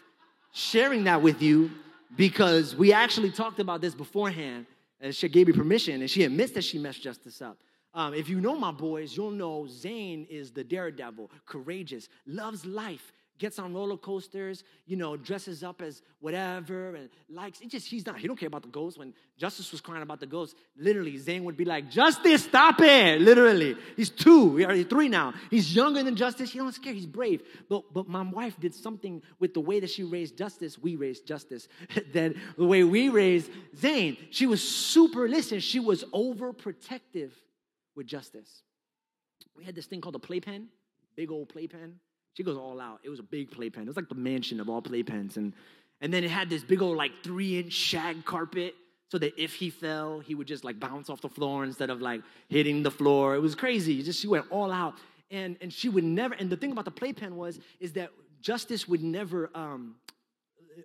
[0.52, 1.70] sharing that with you
[2.16, 4.66] because we actually talked about this beforehand,
[5.00, 7.60] and she gave me permission, and she admits that she messed Justice up.
[7.94, 13.14] Um, if you know my boys, you'll know Zane is the daredevil, courageous, loves life,
[13.39, 17.62] gets on roller coasters, you know, dresses up as whatever and likes.
[17.62, 18.19] It just he's not.
[18.19, 18.97] He don't care about the ghost.
[18.99, 23.21] When Justice was crying about the ghost, literally Zane would be like, "Justice, stop it!"
[23.21, 25.34] Literally, he's two, he's three now.
[25.49, 26.52] He's younger than Justice.
[26.52, 26.93] He don't scare.
[26.93, 27.41] He's brave.
[27.69, 30.78] But but my wife did something with the way that she raised Justice.
[30.78, 31.67] We raised Justice.
[32.13, 35.28] then the way we raised Zane, she was super.
[35.28, 37.32] Listen, she was overprotective
[37.95, 38.63] with Justice.
[39.56, 40.67] We had this thing called a playpen,
[41.15, 41.99] big old playpen
[42.34, 43.00] she goes all out.
[43.04, 43.84] It was a big playpen.
[43.84, 45.38] It was like the mansion of all playpens.
[45.38, 45.54] And,
[46.02, 48.76] and then it had this big old like three inch shag carpet
[49.10, 52.02] so that if he fell, he would just like bounce off the floor instead of
[52.02, 53.36] like hitting the floor.
[53.36, 54.04] It was crazy.
[54.04, 54.96] Just she went all out.
[55.32, 58.10] And, and she would never, and the thing about the playpen was, is that
[58.42, 59.96] justice would never, um,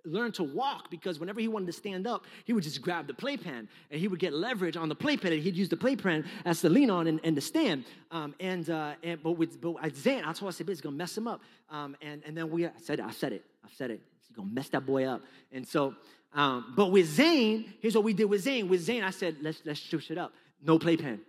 [0.03, 3.13] learn to walk because whenever he wanted to stand up, he would just grab the
[3.13, 6.61] playpen and he would get leverage on the playpen and he'd use the playpen as
[6.61, 7.85] to lean on and, and stand.
[8.11, 11.17] Um, and, uh, and but with but Zane, I told I said, it's gonna mess
[11.17, 11.41] him up.
[11.69, 13.45] Um, and, and then we I said it, I said it.
[13.63, 14.01] I said it.
[14.27, 15.21] He's gonna mess that boy up.
[15.51, 15.95] And so,
[16.33, 18.67] um, but with Zane, here's what we did with Zane.
[18.67, 20.33] With Zane, I said, let's let's switch it up.
[20.61, 21.21] No playpen.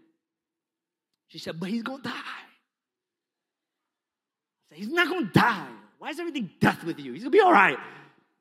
[1.29, 2.12] She said, but he's gonna die.
[2.12, 2.44] I
[4.68, 5.68] said, he's not gonna die.
[5.98, 7.12] Why is everything death with you?
[7.12, 7.79] He's gonna be all right.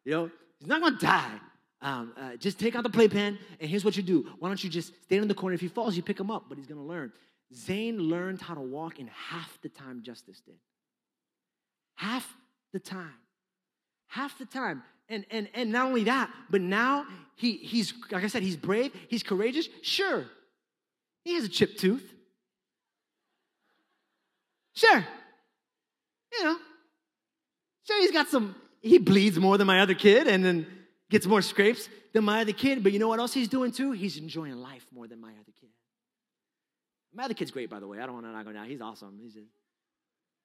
[0.05, 1.39] You know, he's not gonna die.
[1.81, 4.27] Um, uh, just take out the playpen, and here's what you do.
[4.39, 5.53] Why don't you just stand in the corner?
[5.53, 7.11] If he falls, you pick him up, but he's gonna learn.
[7.53, 10.55] Zane learned how to walk in half the time Justice did.
[11.95, 12.27] Half
[12.73, 13.13] the time.
[14.07, 14.83] Half the time.
[15.07, 18.91] And, and, and not only that, but now he, he's, like I said, he's brave,
[19.07, 19.67] he's courageous.
[19.83, 20.25] Sure,
[21.23, 22.11] he has a chipped tooth.
[24.73, 25.05] Sure.
[26.33, 26.57] You know,
[27.85, 30.67] sure, he's got some, he bleeds more than my other kid and then
[31.09, 32.83] gets more scrapes than my other kid.
[32.83, 33.91] But you know what else he's doing too?
[33.91, 35.69] He's enjoying life more than my other kid.
[37.11, 37.99] My other kid's great, by the way.
[37.99, 38.67] I don't want to knock him down.
[38.67, 39.17] He's awesome.
[39.19, 39.47] He's just,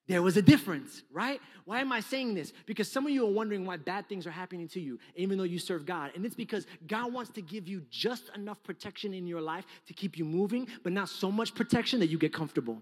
[0.08, 1.38] there was a difference, right?
[1.66, 2.52] Why am I saying this?
[2.64, 5.44] Because some of you are wondering why bad things are happening to you, even though
[5.44, 6.12] you serve God.
[6.14, 9.92] And it's because God wants to give you just enough protection in your life to
[9.92, 12.80] keep you moving, but not so much protection that you get comfortable.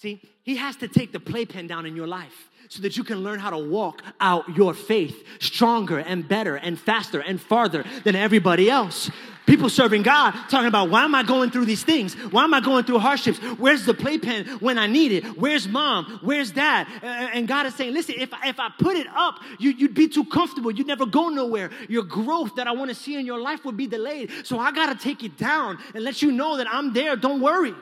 [0.00, 3.18] See, He has to take the playpen down in your life so that you can
[3.18, 8.16] learn how to walk out your faith stronger and better and faster and farther than
[8.16, 9.10] everybody else.
[9.44, 12.14] People serving God talking about why am I going through these things?
[12.14, 13.38] Why am I going through hardships?
[13.58, 15.24] Where's the playpen when I need it?
[15.36, 16.20] Where's mom?
[16.22, 16.86] Where's dad?
[17.02, 20.24] And God is saying, listen, if, if I put it up, you, you'd be too
[20.24, 20.70] comfortable.
[20.70, 21.70] You'd never go nowhere.
[21.88, 24.30] Your growth that I want to see in your life would be delayed.
[24.44, 27.16] So I got to take it down and let you know that I'm there.
[27.16, 27.74] Don't worry.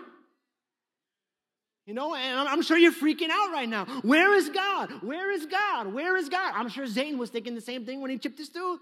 [1.89, 3.87] You know, and I'm sure you're freaking out right now.
[4.03, 4.93] Where is God?
[5.03, 5.91] Where is God?
[5.91, 6.53] Where is God?
[6.55, 8.81] I'm sure Zane was thinking the same thing when he chipped his tooth.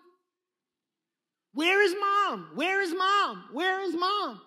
[1.55, 2.51] Where is mom?
[2.57, 3.45] Where is mom?
[3.53, 4.40] Where is mom?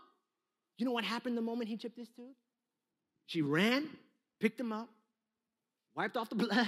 [0.77, 2.35] You know what happened the moment he chipped his tooth?
[3.27, 3.87] She ran,
[4.41, 4.89] picked him up,
[5.95, 6.67] wiped off the blood,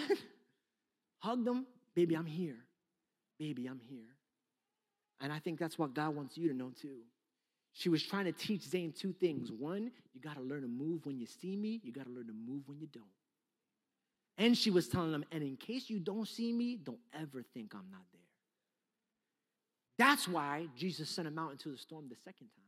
[1.20, 1.66] hugged him.
[1.94, 2.56] Baby, I'm here.
[3.38, 4.16] Baby, I'm here.
[5.20, 7.00] And I think that's what God wants you to know too.
[7.74, 9.52] She was trying to teach Zane two things.
[9.52, 12.28] One, you got to learn to move when you see me, you got to learn
[12.28, 13.06] to move when you don't.
[14.38, 17.74] And she was telling him, and in case you don't see me, don't ever think
[17.74, 18.22] I'm not there.
[19.98, 22.66] That's why Jesus sent him out into the storm the second time.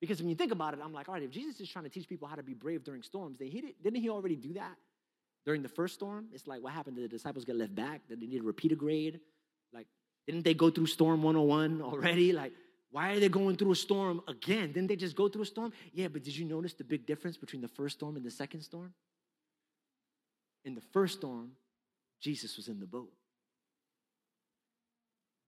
[0.00, 1.90] Because when you think about it, I'm like, all right, if Jesus is trying to
[1.90, 4.54] teach people how to be brave during storms, then he did, didn't he already do
[4.54, 4.76] that
[5.44, 6.26] during the first storm?
[6.32, 6.96] It's like, what happened?
[6.96, 8.02] Did the disciples get left back?
[8.08, 9.20] Did they need to repeat a grade?
[9.72, 9.88] Like,
[10.26, 12.32] didn't they go through storm 101 already?
[12.32, 12.52] Like,
[12.90, 14.72] why are they going through a storm again?
[14.72, 15.72] Didn't they just go through a storm?
[15.92, 18.62] Yeah, but did you notice the big difference between the first storm and the second
[18.62, 18.94] storm?
[20.64, 21.52] In the first storm,
[22.20, 23.12] Jesus was in the boat.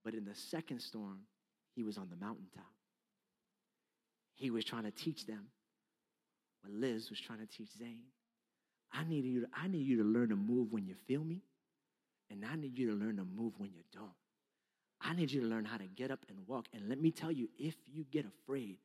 [0.03, 1.19] But in the second storm,
[1.75, 2.65] he was on the mountaintop.
[4.35, 5.47] He was trying to teach them
[6.61, 8.05] what Liz was trying to teach Zane.
[8.93, 11.41] I need you to, I need you to learn to move when you feel me,
[12.29, 14.09] and I need you to learn to move when you don't.
[15.03, 16.67] I need you to learn how to get up and walk.
[16.73, 18.77] And let me tell you, if you get afraid,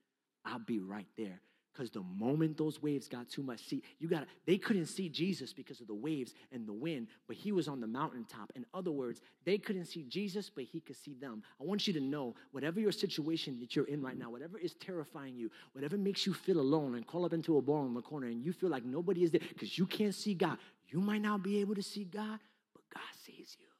[0.44, 1.40] I'll be right there.
[1.72, 5.52] Because the moment those waves got too much, see, you got they couldn't see Jesus
[5.52, 8.50] because of the waves and the wind, but he was on the mountaintop.
[8.54, 11.42] In other words, they couldn't see Jesus, but he could see them.
[11.60, 14.72] I want you to know whatever your situation that you're in right now, whatever is
[14.74, 18.00] terrifying you, whatever makes you feel alone and call up into a ball in the
[18.00, 20.56] corner and you feel like nobody is there because you can't see God,
[20.88, 22.38] you might not be able to see God,
[22.72, 23.75] but God sees you.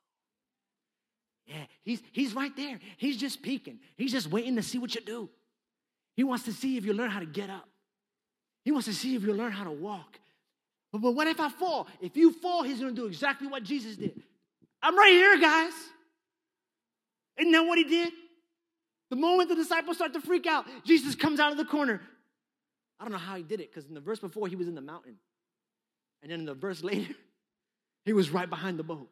[1.47, 2.81] Yeah, he's, he's right there.
[2.97, 3.79] He's just peeking.
[3.97, 5.31] He's just waiting to see what you do.
[6.17, 7.69] He wants to see if you learn how to get up.
[8.65, 10.19] He wants to see if you learn how to walk.
[10.91, 11.87] But, but what if I fall?
[12.01, 14.21] If you fall, he's going to do exactly what Jesus did.
[14.83, 15.73] I'm right here, guys.
[17.39, 18.13] Isn't that what he did?
[19.11, 22.01] The moment the disciples start to freak out, Jesus comes out of the corner.
[22.99, 24.75] I don't know how he did it because in the verse before, he was in
[24.75, 25.17] the mountain.
[26.23, 27.15] And then in the verse later,
[28.05, 29.11] he was right behind the boat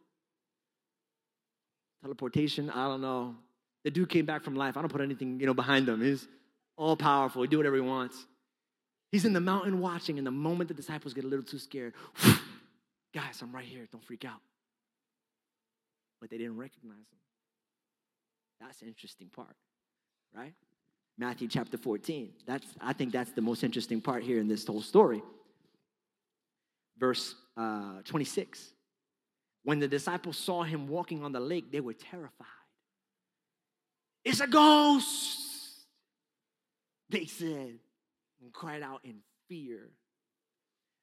[2.05, 3.35] teleportation, I don't know.
[3.83, 4.77] The dude came back from life.
[4.77, 6.03] I don't put anything, you know, behind him.
[6.03, 6.29] He's
[6.77, 7.43] all powerful.
[7.43, 8.27] He do whatever he wants.
[9.11, 11.95] He's in the mountain watching, and the moment the disciples get a little too scared,
[13.15, 13.87] guys, I'm right here.
[13.91, 14.41] Don't freak out.
[16.21, 17.19] But they didn't recognize him.
[18.61, 19.57] That's the interesting part,
[20.35, 20.53] right?
[21.17, 22.31] Matthew chapter 14.
[22.47, 25.23] That's I think that's the most interesting part here in this whole story.
[26.99, 28.74] Verse uh, 26.
[29.65, 32.47] When the disciples saw him walking on the lake, they were terrified.
[34.25, 35.41] It's a ghost,
[37.11, 37.79] they said,
[38.43, 39.17] and cried out in
[39.49, 39.91] fear.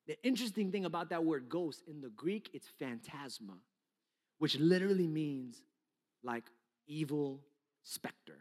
[0.07, 3.53] The interesting thing about that word ghost in the Greek, it's phantasma,
[4.39, 5.61] which literally means
[6.23, 6.43] like
[6.87, 7.41] evil
[7.83, 8.39] specter,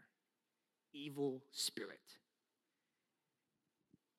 [0.93, 1.99] evil spirit.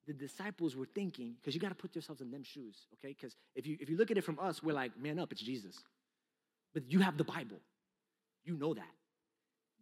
[0.06, 3.14] The disciples were thinking, because you got to put yourselves in them shoes, okay?
[3.18, 5.40] Because if you if you look at it from us, we're like, man up, it's
[5.40, 5.76] Jesus.
[6.74, 7.60] But you have the Bible.
[8.44, 8.90] You know that.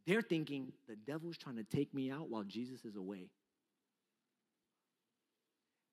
[0.06, 3.28] They're thinking the devil's trying to take me out while Jesus is away.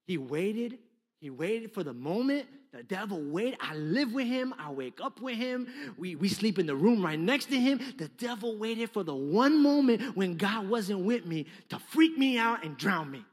[0.06, 0.80] He waited.
[1.20, 2.48] He waited for the moment.
[2.72, 3.58] The devil waited.
[3.60, 4.54] I live with him.
[4.58, 5.68] I wake up with him.
[5.98, 7.80] We, we sleep in the room right next to him.
[7.98, 12.38] The devil waited for the one moment when God wasn't with me to freak me
[12.38, 13.26] out and drown me.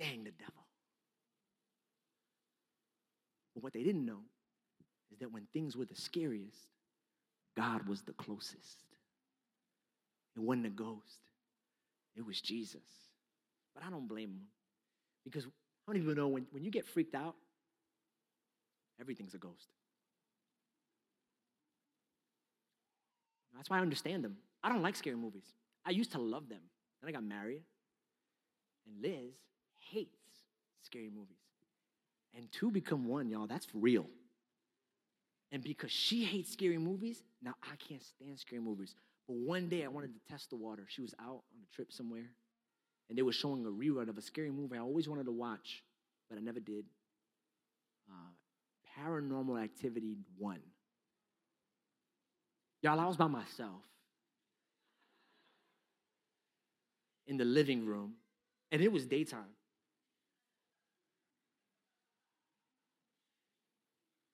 [0.00, 0.64] Dang the devil.
[3.54, 4.20] But what they didn't know
[5.12, 6.56] is that when things were the scariest,
[7.54, 8.86] God was the closest.
[10.34, 11.20] It wasn't a ghost,
[12.16, 12.80] it was Jesus.
[13.74, 14.46] But I don't blame them
[15.24, 17.34] because how many people know when, when you get freaked out,
[18.98, 19.68] everything's a ghost?
[23.54, 24.36] That's why I understand them.
[24.62, 25.44] I don't like scary movies.
[25.84, 26.60] I used to love them.
[27.02, 27.62] Then I got married,
[28.86, 29.34] and Liz
[29.92, 30.16] hates
[30.82, 31.36] scary movies.
[32.34, 33.46] And two become one, y'all.
[33.46, 34.06] That's real.
[35.52, 38.94] And because she hates scary movies, now I can't stand scary movies.
[39.26, 40.84] But one day I wanted to test the water.
[40.88, 42.30] She was out on a trip somewhere,
[43.08, 45.82] and they were showing a rerun of a scary movie I always wanted to watch,
[46.28, 46.84] but I never did.
[48.08, 50.58] Uh, Paranormal Activity 1.
[52.82, 53.82] Y'all, I was by myself
[57.26, 58.14] in the living room,
[58.72, 59.54] and it was daytime.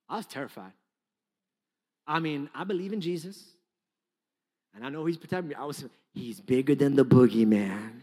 [0.08, 0.72] I was terrified.
[2.06, 3.42] I mean, I believe in Jesus,
[4.74, 5.54] and I know He's protecting me.
[5.54, 5.84] I was,
[6.14, 8.02] He's bigger than the boogeyman.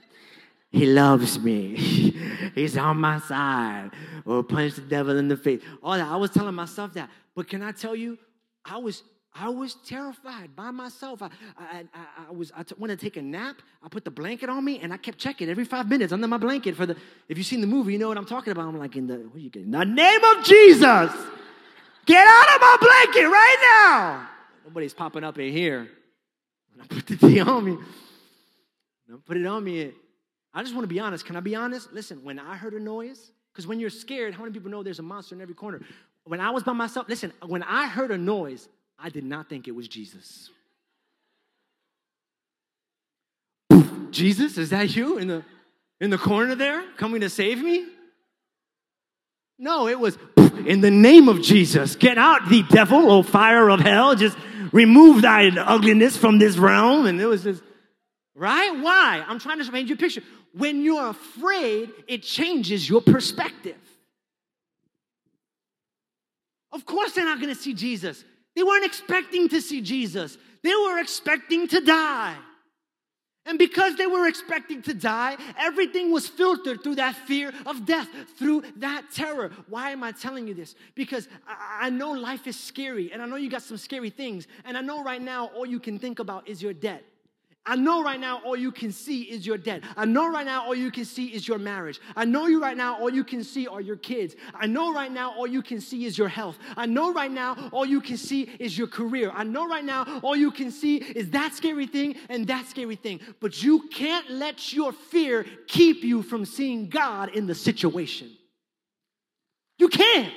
[0.74, 1.76] He loves me.
[2.56, 3.92] He's on my side.
[4.26, 5.62] Or punch the devil in the face.
[5.84, 6.08] All that.
[6.08, 7.12] I was telling myself that.
[7.36, 8.18] But can I tell you,
[8.66, 9.04] I was
[9.36, 11.22] I was terrified by myself.
[11.24, 13.62] I, I, I, I was I t- wanted to take a nap.
[13.84, 16.38] I put the blanket on me, and I kept checking every five minutes under my
[16.38, 16.96] blanket for the.
[17.30, 18.68] If you've seen the movie, you know what I'm talking about.
[18.68, 19.72] I'm like in the what are you getting?
[19.72, 21.12] The name of Jesus.
[22.06, 24.30] Get out of my blanket right now.
[24.66, 25.90] Nobody's popping up in here.
[26.82, 27.78] I put the thing on me.
[29.12, 29.92] I put it on me.
[30.54, 31.26] I just want to be honest.
[31.26, 31.94] Can I be honest?
[31.94, 35.00] Listen, when I heard a noise, because when you're scared, how many people know there's
[35.00, 35.82] a monster in every corner?
[36.26, 39.68] When I was by myself, listen, when I heard a noise, I did not think
[39.68, 40.50] it was Jesus.
[44.12, 45.44] Jesus, is that you in the
[46.00, 47.88] in the corner there coming to save me?
[49.60, 50.18] No, it was
[50.66, 51.96] in the name of Jesus.
[51.96, 54.16] Get out, the devil, oh fire of hell.
[54.16, 54.38] Just
[54.72, 57.06] remove thy ugliness from this realm.
[57.06, 57.62] And it was just,
[58.36, 58.72] right?
[58.72, 59.24] Why?
[59.28, 60.22] I'm trying to paint you a picture.
[60.54, 63.78] When you're afraid, it changes your perspective.
[66.72, 68.24] Of course, they're not going to see Jesus.
[68.56, 72.36] They weren't expecting to see Jesus, they were expecting to die.
[73.46, 78.08] And because they were expecting to die, everything was filtered through that fear of death,
[78.38, 79.52] through that terror.
[79.68, 80.76] Why am I telling you this?
[80.96, 84.78] Because I know life is scary, and I know you got some scary things, and
[84.78, 87.04] I know right now all you can think about is your debt.
[87.66, 89.84] I know right now all you can see is your debt.
[89.96, 92.02] I know right now all you can see is your marriage.
[92.16, 94.36] I know you right now all you can see are your kids.
[94.54, 96.58] I know right now all you can see is your health.
[96.76, 99.32] I know right now all you can see is your career.
[99.34, 102.98] I know right now all you can see is that scary thing and that scary
[102.98, 103.22] thing.
[103.40, 108.30] But you can't let your fear keep you from seeing God in the situation.
[109.78, 110.34] You can't.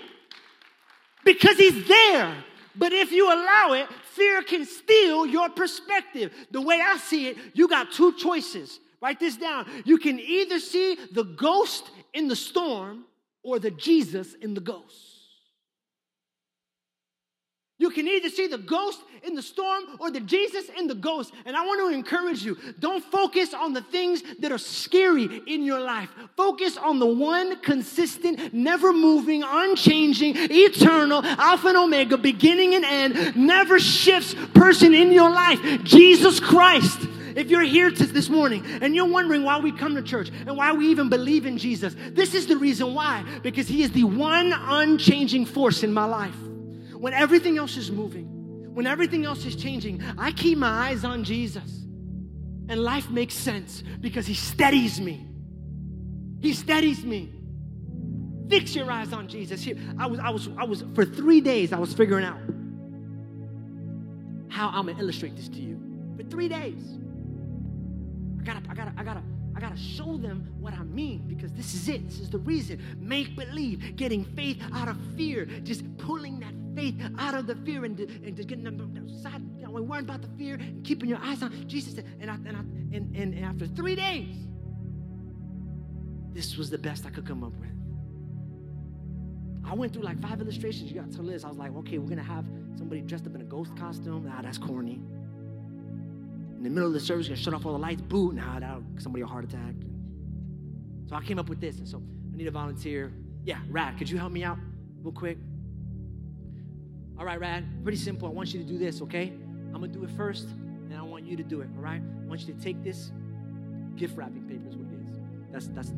[1.24, 2.44] Because He's there.
[2.78, 6.32] But if you allow it, fear can steal your perspective.
[6.50, 8.80] The way I see it, you got two choices.
[9.00, 9.66] Write this down.
[9.84, 13.04] You can either see the ghost in the storm
[13.42, 15.15] or the Jesus in the ghost.
[17.78, 21.34] You can either see the ghost in the storm or the Jesus in the ghost.
[21.44, 25.62] And I want to encourage you don't focus on the things that are scary in
[25.62, 26.08] your life.
[26.36, 33.36] Focus on the one consistent, never moving, unchanging, eternal, Alpha and Omega, beginning and end,
[33.36, 37.00] never shifts person in your life Jesus Christ.
[37.34, 40.72] If you're here this morning and you're wondering why we come to church and why
[40.72, 43.22] we even believe in Jesus, this is the reason why.
[43.42, 46.34] Because He is the one unchanging force in my life
[46.98, 51.24] when everything else is moving, when everything else is changing, I keep my eyes on
[51.24, 51.84] Jesus.
[52.68, 55.26] And life makes sense because He steadies me.
[56.40, 57.32] He steadies me.
[58.48, 59.62] Fix your eyes on Jesus.
[59.62, 62.38] Here, I was, I was, I was, for three days, I was figuring out
[64.48, 65.80] how I'm gonna illustrate this to you.
[66.16, 66.82] For three days.
[68.40, 69.22] I gotta, I gotta, I gotta,
[69.56, 72.06] I gotta show them what I mean because this is it.
[72.06, 72.80] This is the reason.
[72.98, 77.84] Make believe, getting faith out of fear, just pulling that faith out of the fear
[77.84, 81.42] and, and just getting them side, Don't worry about the fear and keeping your eyes
[81.42, 81.98] on Jesus.
[82.20, 82.60] And, I, and, I,
[82.96, 84.36] and, and after three days,
[86.32, 87.70] this was the best I could come up with.
[89.68, 90.92] I went through like five illustrations.
[90.92, 91.44] You got to Liz.
[91.44, 92.44] I was like, okay, we're gonna have
[92.76, 94.30] somebody dressed up in a ghost costume.
[94.32, 95.00] Ah, that's corny.
[96.56, 98.02] In the middle of the service, gonna shut off all the lights.
[98.02, 98.32] Boo!
[98.32, 99.74] Nah, that'll somebody a heart attack.
[101.08, 102.02] So I came up with this, and so
[102.32, 103.12] I need a volunteer.
[103.44, 104.58] Yeah, Rad, could you help me out
[105.02, 105.38] real quick?
[107.18, 108.28] All right, Rad, pretty simple.
[108.28, 109.32] I want you to do this, okay?
[109.74, 112.02] I'm gonna do it first, and I want you to do it, all right?
[112.02, 113.10] I want you to take this
[113.96, 115.18] gift wrapping paper, is what it is.
[115.50, 115.92] That's that's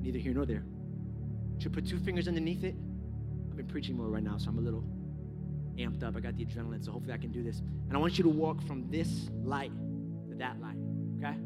[0.00, 0.64] neither here nor there.
[1.56, 2.74] You should put two fingers underneath it.
[3.50, 4.84] I've been preaching more right now, so I'm a little
[5.76, 6.16] amped up.
[6.16, 7.60] I got the adrenaline, so hopefully I can do this.
[7.88, 9.72] And I want you to walk from this light
[10.28, 10.76] to that light,
[11.18, 11.36] okay?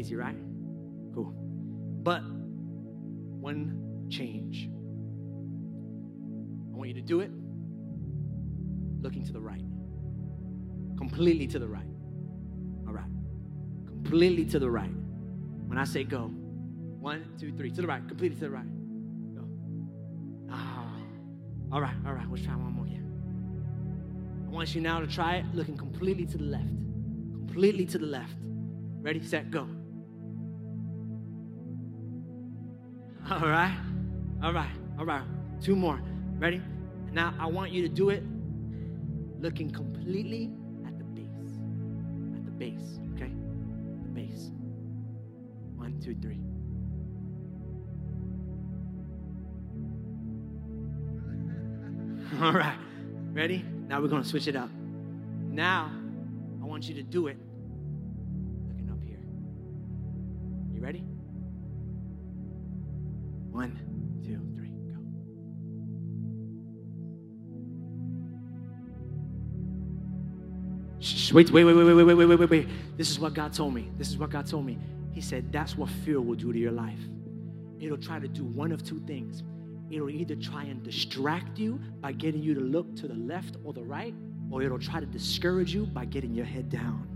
[0.00, 0.36] Easy, right?
[1.14, 1.32] Cool.
[2.02, 2.22] But
[3.40, 4.68] one change.
[6.72, 7.30] I want you to do it
[9.00, 9.62] looking to the right.
[10.96, 11.86] Completely to the right.
[12.86, 13.10] All right.
[13.86, 14.92] Completely to the right.
[15.66, 16.26] When I say go,
[17.00, 19.34] one, two, three, to the right, completely to the right.
[19.34, 19.44] Go.
[20.50, 20.92] Ah.
[21.72, 23.06] All right, all right, let's try one more again.
[24.48, 26.66] I want you now to try it looking completely to the left.
[27.46, 28.34] Completely to the left.
[29.00, 29.68] Ready, set, go.
[33.30, 33.78] All right,
[34.42, 35.22] all right, all right.
[35.62, 36.00] Two more.
[36.38, 36.60] Ready?
[37.12, 38.24] Now I want you to do it
[39.38, 40.52] looking completely
[40.84, 41.60] at the base.
[42.34, 43.30] At the base, okay?
[44.02, 44.50] The base.
[45.76, 46.40] One, two, three.
[52.42, 52.76] All right.
[53.32, 53.64] Ready?
[53.86, 54.70] Now we're going to switch it up.
[55.48, 55.90] Now,
[56.60, 57.36] I want you to do it
[71.32, 72.68] wait, wait, wait, wait, wait, wait, wait, wait, wait.
[72.96, 73.90] This is what God told me.
[73.98, 74.78] This is what God told me.
[75.12, 76.98] He said, that's what fear will do to your life.
[77.80, 79.42] It'll try to do one of two things.
[79.90, 83.72] It'll either try and distract you by getting you to look to the left or
[83.72, 84.14] the right,
[84.50, 87.06] or it'll try to discourage you by getting your head down.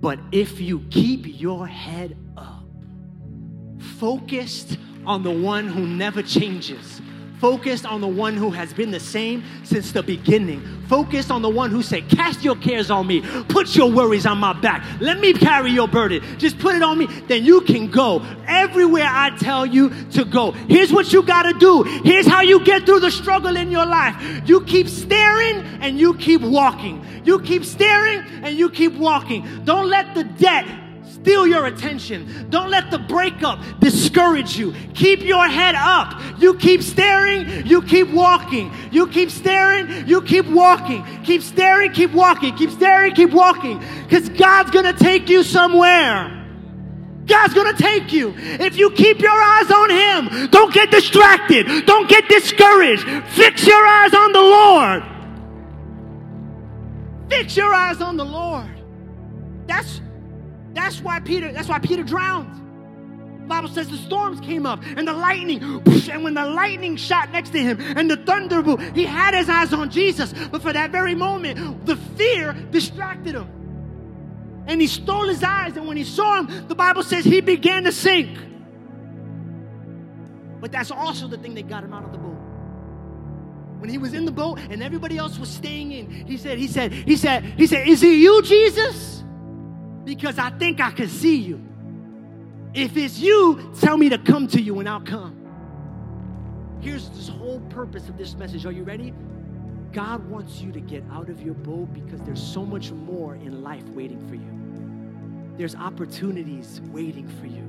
[0.00, 2.64] But if you keep your head up,
[3.98, 7.00] focused on the one who never changes,
[7.40, 11.48] focused on the one who has been the same since the beginning, focused on the
[11.48, 15.20] one who said, Cast your cares on me, put your worries on my back, let
[15.20, 19.36] me carry your burden, just put it on me, then you can go everywhere I
[19.36, 20.52] tell you to go.
[20.52, 21.82] Here's what you got to do.
[22.04, 24.14] Here's how you get through the struggle in your life.
[24.48, 27.04] You keep staring and you keep walking.
[27.24, 29.64] You keep staring and you keep walking.
[29.64, 30.85] Don't let the debt
[31.26, 32.46] steal your attention.
[32.50, 34.72] Don't let the breakup discourage you.
[34.94, 36.22] Keep your head up.
[36.38, 38.72] You keep staring, you keep walking.
[38.92, 41.04] You keep staring, you keep walking.
[41.24, 42.54] Keep staring, keep walking.
[42.54, 43.82] Keep staring, keep walking.
[44.04, 46.32] Because God's going to take you somewhere.
[47.26, 48.32] God's gonna take you.
[48.36, 53.02] If you keep your eyes on Him, don't get distracted, don't get discouraged.
[53.30, 55.02] Fix your eyes on the Lord.
[57.28, 58.70] Fix your eyes on the Lord.
[59.66, 60.00] That's
[60.76, 62.62] that's why Peter, that's why Peter drowned.
[63.42, 67.30] The Bible says the storms came up and the lightning, and when the lightning shot
[67.30, 70.34] next to him and the thunder blew, he had his eyes on Jesus.
[70.50, 73.48] But for that very moment, the fear distracted him.
[74.66, 77.84] And he stole his eyes, and when he saw him, the Bible says he began
[77.84, 78.36] to sink.
[80.60, 82.36] But that's also the thing that got him out of the boat
[83.78, 86.66] when he was in the boat and everybody else was staying in he said he
[86.66, 89.15] said he said he said is it you jesus
[90.06, 91.60] because I think I can see you.
[92.72, 95.34] If it's you, tell me to come to you and I'll come.
[96.80, 98.64] Here's this whole purpose of this message.
[98.66, 99.12] Are you ready?
[99.92, 103.64] God wants you to get out of your boat because there's so much more in
[103.64, 105.56] life waiting for you.
[105.58, 107.65] There's opportunities waiting for you.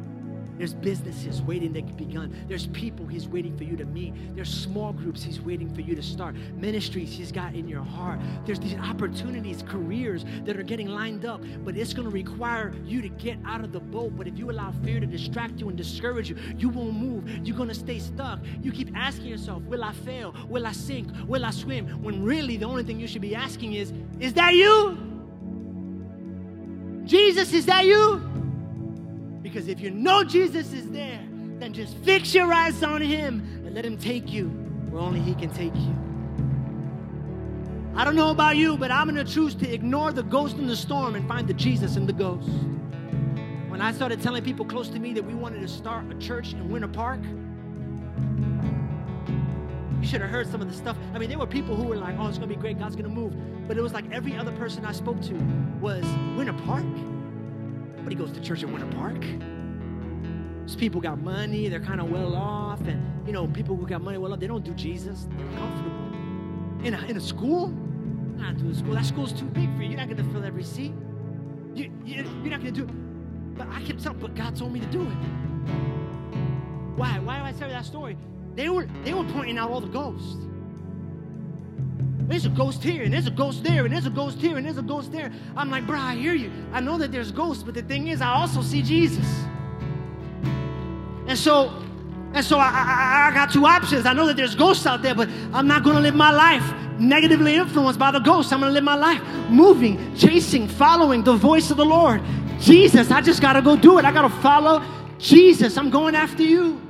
[0.57, 2.35] There's businesses waiting to be begun.
[2.47, 4.13] There's people He's waiting for you to meet.
[4.35, 6.35] There's small groups He's waiting for you to start.
[6.55, 8.19] Ministries He's got in your heart.
[8.45, 13.01] There's these opportunities, careers that are getting lined up, but it's going to require you
[13.01, 14.13] to get out of the boat.
[14.17, 17.29] But if you allow fear to distract you and discourage you, you won't move.
[17.45, 18.39] You're going to stay stuck.
[18.61, 20.33] You keep asking yourself, Will I fail?
[20.49, 21.09] Will I sink?
[21.27, 21.87] Will I swim?
[22.01, 24.97] When really the only thing you should be asking is, Is that you?
[27.05, 28.36] Jesus, is that you?
[29.47, 31.21] Because if you know Jesus is there,
[31.57, 34.49] then just fix your eyes on him and let him take you
[34.89, 35.95] where only he can take you.
[37.95, 40.67] I don't know about you, but I'm going to choose to ignore the ghost in
[40.67, 42.49] the storm and find the Jesus in the ghost.
[43.69, 46.51] when I started telling people close to me that we wanted to start a church
[46.51, 47.21] in Winter Park,
[50.01, 50.97] you should have heard some of the stuff.
[51.13, 52.77] I mean, there were people who were like, oh, it's going to be great.
[52.79, 53.33] God's going to move.
[53.65, 55.35] But it was like every other person I spoke to
[55.79, 56.03] was
[56.35, 56.83] Winter Park.
[58.07, 59.19] Nobody goes to church in Winter Park.
[60.65, 61.67] These people got money.
[61.67, 62.79] They're kind of well off.
[62.87, 65.27] And, you know, people who got money well off, they don't do Jesus.
[65.29, 66.85] They're comfortable.
[66.85, 67.67] In a, in a school?
[67.67, 68.93] Not doing school.
[68.93, 69.89] That school's too big for you.
[69.89, 70.93] You're not going to fill every seat.
[71.75, 73.57] You, you, you're not going to do it.
[73.57, 75.17] But I kept telling, but God told me to do it.
[76.95, 77.19] Why?
[77.19, 78.15] Why do I tell you that story?
[78.55, 80.47] They were, they were pointing out all the ghosts.
[82.27, 84.65] There's a ghost here, and there's a ghost there, and there's a ghost here, and
[84.65, 85.31] there's a ghost there.
[85.55, 86.51] I'm like, bro, I hear you.
[86.73, 89.25] I know that there's ghosts, but the thing is, I also see Jesus.
[91.27, 91.69] And so,
[92.33, 94.05] and so I, I, I got two options.
[94.05, 96.73] I know that there's ghosts out there, but I'm not going to live my life
[96.99, 98.51] negatively influenced by the ghosts.
[98.51, 102.21] I'm going to live my life moving, chasing, following the voice of the Lord.
[102.59, 104.05] Jesus, I just got to go do it.
[104.05, 104.83] I got to follow
[105.17, 105.77] Jesus.
[105.77, 106.81] I'm going after you.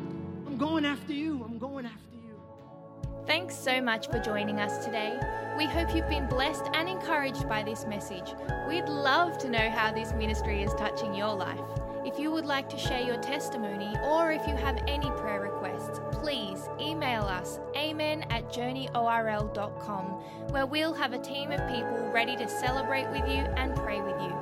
[3.67, 5.19] So much for joining us today.
[5.57, 8.33] We hope you've been blessed and encouraged by this message.
[8.65, 11.59] We'd love to know how this ministry is touching your life.
[12.05, 15.99] If you would like to share your testimony or if you have any prayer requests,
[16.13, 20.05] please email us amen at journeyorl.com
[20.51, 24.15] where we'll have a team of people ready to celebrate with you and pray with
[24.21, 24.33] you.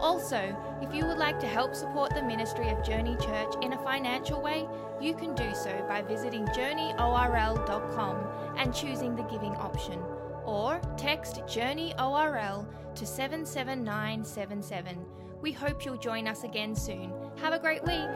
[0.00, 3.78] Also, if you would like to help support the ministry of Journey Church in a
[3.84, 4.66] financial way,
[5.00, 8.16] you can do so by visiting journeyorl.com
[8.56, 10.00] and choosing the giving option,
[10.44, 15.04] or text JourneyORL to 77977.
[15.40, 17.12] We hope you'll join us again soon.
[17.36, 18.08] Have a great week.